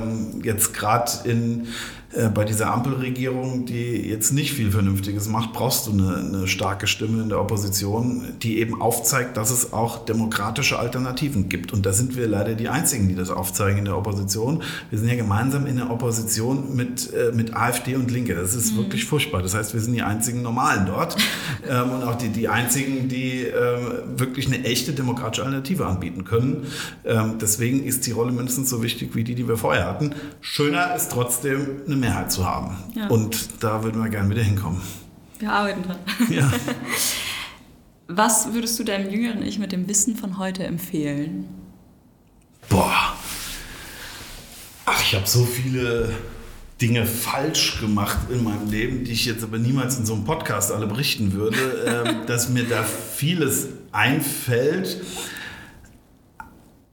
jetzt 0.43 0.73
gerade 0.73 1.11
in 1.23 1.67
äh, 2.15 2.29
bei 2.29 2.45
dieser 2.45 2.72
Ampelregierung, 2.72 3.65
die 3.65 4.07
jetzt 4.10 4.31
nicht 4.31 4.53
viel 4.53 4.72
Vernünftiges 4.72 5.27
macht, 5.27 5.51
brauchst 5.51 5.88
du 5.88 5.91
eine, 5.91 6.15
eine 6.15 6.48
starke 6.48 6.88
Stimme 6.88 7.22
in 7.22 7.29
der 7.29 7.41
Opposition, 7.41 8.36
die 8.41 8.60
eben 8.60 8.81
aufzeigt, 8.81 9.36
dass 9.36 9.51
es 9.51 9.74
auch 9.74 10.05
demokratische 10.05 10.79
Alternativen 10.79 11.50
gibt. 11.50 11.74
Und 11.74 11.86
da 11.86 11.91
sind 11.91 12.15
wir 12.15 12.27
leider 12.27 12.53
die 12.55 12.69
Einzigen, 12.69 13.10
die 13.10 13.15
das 13.15 13.29
aufzeigen 13.29 13.79
in 13.79 13.86
der 13.86 13.98
Opposition. 13.98 14.63
Wir 14.89 15.00
sind 15.00 15.10
ja 15.10 15.15
gemeinsam 15.15 15.65
in 15.65 15.75
der 15.75 15.91
Opposition 15.91 16.75
mit, 16.75 17.13
äh, 17.13 17.31
mit 17.34 17.55
AfD 17.55 17.95
und 17.95 18.10
Linke. 18.10 18.34
Das 18.36 18.55
ist 18.55 18.74
mhm. 18.74 18.77
wirklich 18.77 19.05
furchtbar. 19.05 19.41
Das 19.41 19.53
heißt, 19.53 19.74
wir 19.74 19.81
sind 19.81 19.93
die 19.93 20.01
einzigen 20.01 20.41
Normalen 20.41 20.86
dort 20.86 21.17
ähm, 21.69 21.91
und 21.91 22.03
auch 22.03 22.15
die, 22.15 22.29
die 22.29 22.48
einzigen, 22.48 23.10
die 23.10 23.41
äh, 23.41 23.77
wirklich 24.15 24.48
eine 24.48 24.63
echte 24.63 24.93
demokratische 24.93 25.43
Alternative 25.43 25.86
anbieten 25.86 26.24
können. 26.24 26.67
Ähm, 27.03 27.36
deswegen 27.41 27.84
ist 27.84 28.07
die 28.07 28.12
Rolle 28.12 28.31
mindestens 28.31 28.69
so 28.69 28.81
wichtig 28.81 29.15
wie 29.15 29.25
die, 29.25 29.36
die 29.36 29.48
wir 29.48 29.57
vorher 29.57 29.86
hatten. 29.86 30.12
Schöner 30.39 30.95
ist 30.95 31.12
trotzdem 31.12 31.81
eine 31.86 32.04
Mehrheit 32.05 32.31
zu 32.31 32.45
haben. 32.45 32.75
Ja. 32.95 33.07
Und 33.07 33.63
da 33.63 33.83
würden 33.83 34.01
wir 34.03 34.09
gerne 34.09 34.29
wieder 34.29 34.43
hinkommen. 34.43 34.81
Wir 35.39 35.51
arbeiten 35.51 35.83
dran. 35.83 35.97
Ja. 36.29 36.51
Was 38.07 38.53
würdest 38.53 38.77
du 38.79 38.83
deinem 38.83 39.09
jüngeren 39.09 39.41
Ich 39.41 39.57
mit 39.57 39.71
dem 39.71 39.88
Wissen 39.88 40.15
von 40.15 40.38
heute 40.38 40.63
empfehlen? 40.63 41.47
Boah. 42.69 43.15
Ach, 44.85 45.01
ich 45.01 45.15
habe 45.15 45.25
so 45.25 45.43
viele 45.43 46.13
Dinge 46.79 47.05
falsch 47.05 47.79
gemacht 47.79 48.17
in 48.29 48.43
meinem 48.43 48.69
Leben, 48.69 49.03
die 49.03 49.13
ich 49.13 49.25
jetzt 49.25 49.43
aber 49.43 49.57
niemals 49.57 49.97
in 49.97 50.05
so 50.05 50.13
einem 50.13 50.25
Podcast 50.25 50.71
alle 50.71 50.85
berichten 50.85 51.33
würde, 51.33 51.57
äh, 52.24 52.25
dass 52.27 52.50
mir 52.50 52.65
da 52.65 52.83
vieles 52.83 53.69
einfällt. 53.91 55.01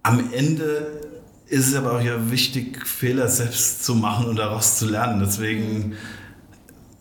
Am 0.02 0.32
Ende 0.32 1.11
ist 1.52 1.68
es 1.68 1.74
aber 1.74 1.92
auch 1.92 2.02
ja 2.02 2.30
wichtig, 2.30 2.86
Fehler 2.86 3.28
selbst 3.28 3.84
zu 3.84 3.94
machen 3.94 4.26
und 4.26 4.36
daraus 4.36 4.78
zu 4.78 4.88
lernen. 4.88 5.20
Deswegen, 5.20 5.92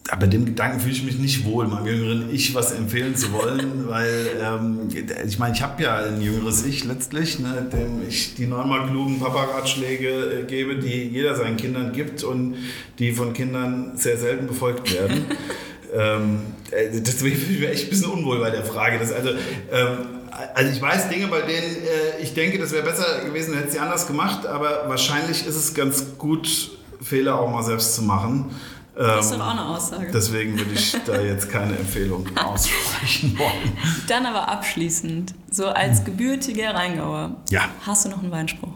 aber 0.10 0.27
dem 0.27 0.43
Gedanken 0.43 0.81
fühle 0.81 0.91
ich 0.91 1.03
mich 1.03 1.20
nicht 1.20 1.46
wohl, 1.46 1.67
meinem 1.67 1.86
jüngeren 1.86 2.36
Ich 2.36 2.53
was 2.53 2.74
empfehlen 2.74 3.15
zu 3.15 3.31
wollen, 3.31 3.88
weil 3.88 4.27
ähm, 4.43 4.89
ich 5.25 5.39
meine, 5.39 5.55
ich 5.55 5.62
habe 5.62 5.81
ja 5.81 6.00
ein 6.00 6.22
jüngeres 6.22 6.65
Ich 6.65 6.84
letztlich, 6.84 7.39
ne, 7.39 7.65
dem 7.72 8.05
ich 8.05 8.36
die 8.36 8.46
neunmal 8.46 8.89
klugen 8.89 9.22
Papa-Ratschläge 9.22 10.41
äh, 10.41 10.43
gebe, 10.43 10.79
die 10.79 11.03
jeder 11.08 11.34
seinen 11.36 11.55
Kindern 11.55 11.93
gibt 11.93 12.25
und 12.25 12.55
die 13.00 13.13
von 13.13 13.31
Kindern 13.31 13.93
sehr 13.96 14.17
selten 14.17 14.48
befolgt 14.48 14.93
werden. 14.93 15.27
ähm, 15.98 16.41
äh, 16.72 16.89
deswegen 16.91 17.38
fühle 17.38 17.53
ich 17.53 17.60
mich 17.62 17.70
echt 17.70 17.84
ein 17.86 17.89
bisschen 17.91 18.12
unwohl 18.12 18.39
bei 18.39 18.50
der 18.50 18.65
Frage. 18.65 19.00
Dass 19.00 19.13
also, 19.13 19.29
ähm, 19.72 20.21
also 20.54 20.72
ich 20.72 20.82
weiß 20.82 21.10
Dinge, 21.10 21.28
bei 21.28 21.42
denen 21.42 21.76
äh, 21.84 22.22
ich 22.22 22.34
denke, 22.34 22.60
das 22.60 22.72
wäre 22.72 22.84
besser 22.84 23.24
gewesen, 23.26 23.54
hätte 23.56 23.72
sie 23.72 23.80
anders 23.80 24.08
gemacht, 24.08 24.46
aber 24.46 24.88
wahrscheinlich 24.88 25.46
ist 25.46 25.56
es 25.56 25.74
ganz 25.74 26.18
gut, 26.18 26.72
Fehler 27.02 27.40
auch 27.40 27.50
mal 27.50 27.64
selbst 27.64 27.96
zu 27.96 28.04
machen. 28.04 28.56
Das 28.96 29.26
ist 29.26 29.34
doch 29.34 29.40
auch 29.40 29.52
eine 29.52 29.66
Aussage. 29.66 30.12
Deswegen 30.14 30.58
würde 30.58 30.74
ich 30.74 30.96
da 31.06 31.20
jetzt 31.20 31.50
keine 31.50 31.78
Empfehlung 31.78 32.28
aussprechen 32.44 33.38
wollen. 33.40 33.78
Dann 34.08 34.26
aber 34.26 34.50
abschließend, 34.50 35.34
so 35.50 35.68
als 35.68 36.04
gebürtiger 36.04 36.76
Rheingauer, 36.76 37.38
ja. 37.50 37.70
hast 37.86 38.06
du 38.06 38.10
noch 38.10 38.20
einen 38.20 38.32
Weinspruch? 38.32 38.74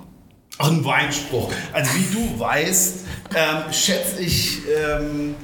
Ach, 0.58 0.70
einen 0.70 0.86
Weinspruch. 0.86 1.52
Also 1.74 1.92
wie 1.96 2.16
du 2.16 2.40
weißt, 2.40 3.06
ähm, 3.36 3.74
schätze 3.74 4.22
ich... 4.22 4.62
Ähm, 4.68 5.36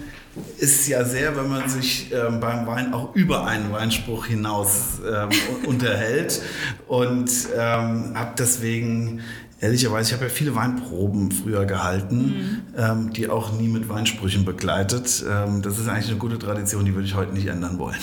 ist 0.57 0.87
ja 0.87 1.03
sehr, 1.03 1.35
wenn 1.35 1.49
man 1.49 1.69
sich 1.69 2.11
ähm, 2.13 2.39
beim 2.39 2.65
Wein 2.65 2.93
auch 2.93 3.15
über 3.15 3.45
einen 3.45 3.71
Weinspruch 3.71 4.27
hinaus 4.27 4.99
ähm, 5.05 5.29
unterhält. 5.67 6.41
Und 6.87 7.29
ähm, 7.55 8.13
habe 8.15 8.33
deswegen, 8.37 9.21
ehrlicherweise, 9.59 10.09
ich 10.09 10.13
habe 10.13 10.25
ja 10.25 10.29
viele 10.29 10.55
Weinproben 10.55 11.31
früher 11.31 11.65
gehalten, 11.65 12.17
mhm. 12.17 12.61
ähm, 12.77 13.13
die 13.13 13.29
auch 13.29 13.51
nie 13.51 13.67
mit 13.67 13.89
Weinsprüchen 13.89 14.45
begleitet. 14.45 15.23
Ähm, 15.29 15.61
das 15.61 15.77
ist 15.79 15.87
eigentlich 15.89 16.09
eine 16.09 16.17
gute 16.17 16.39
Tradition, 16.39 16.85
die 16.85 16.93
würde 16.93 17.07
ich 17.07 17.15
heute 17.15 17.33
nicht 17.33 17.47
ändern 17.47 17.77
wollen. 17.77 17.99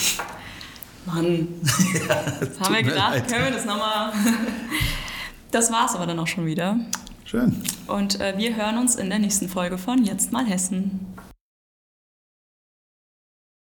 Mann, 1.06 1.48
ja, 2.08 2.60
haben 2.60 2.74
wir 2.74 2.82
gedacht, 2.82 3.14
leid. 3.14 3.28
können 3.28 3.44
wir 3.44 3.52
das 3.52 3.64
nochmal... 3.64 4.12
Das 5.50 5.72
war 5.72 5.86
es 5.86 5.94
aber 5.94 6.06
dann 6.06 6.18
auch 6.18 6.26
schon 6.26 6.44
wieder. 6.44 6.76
Schön. 7.24 7.62
Und 7.86 8.20
äh, 8.20 8.34
wir 8.36 8.54
hören 8.54 8.76
uns 8.76 8.96
in 8.96 9.08
der 9.08 9.18
nächsten 9.18 9.48
Folge 9.48 9.78
von 9.78 10.04
Jetzt 10.04 10.30
mal 10.30 10.44
Hessen. 10.44 11.06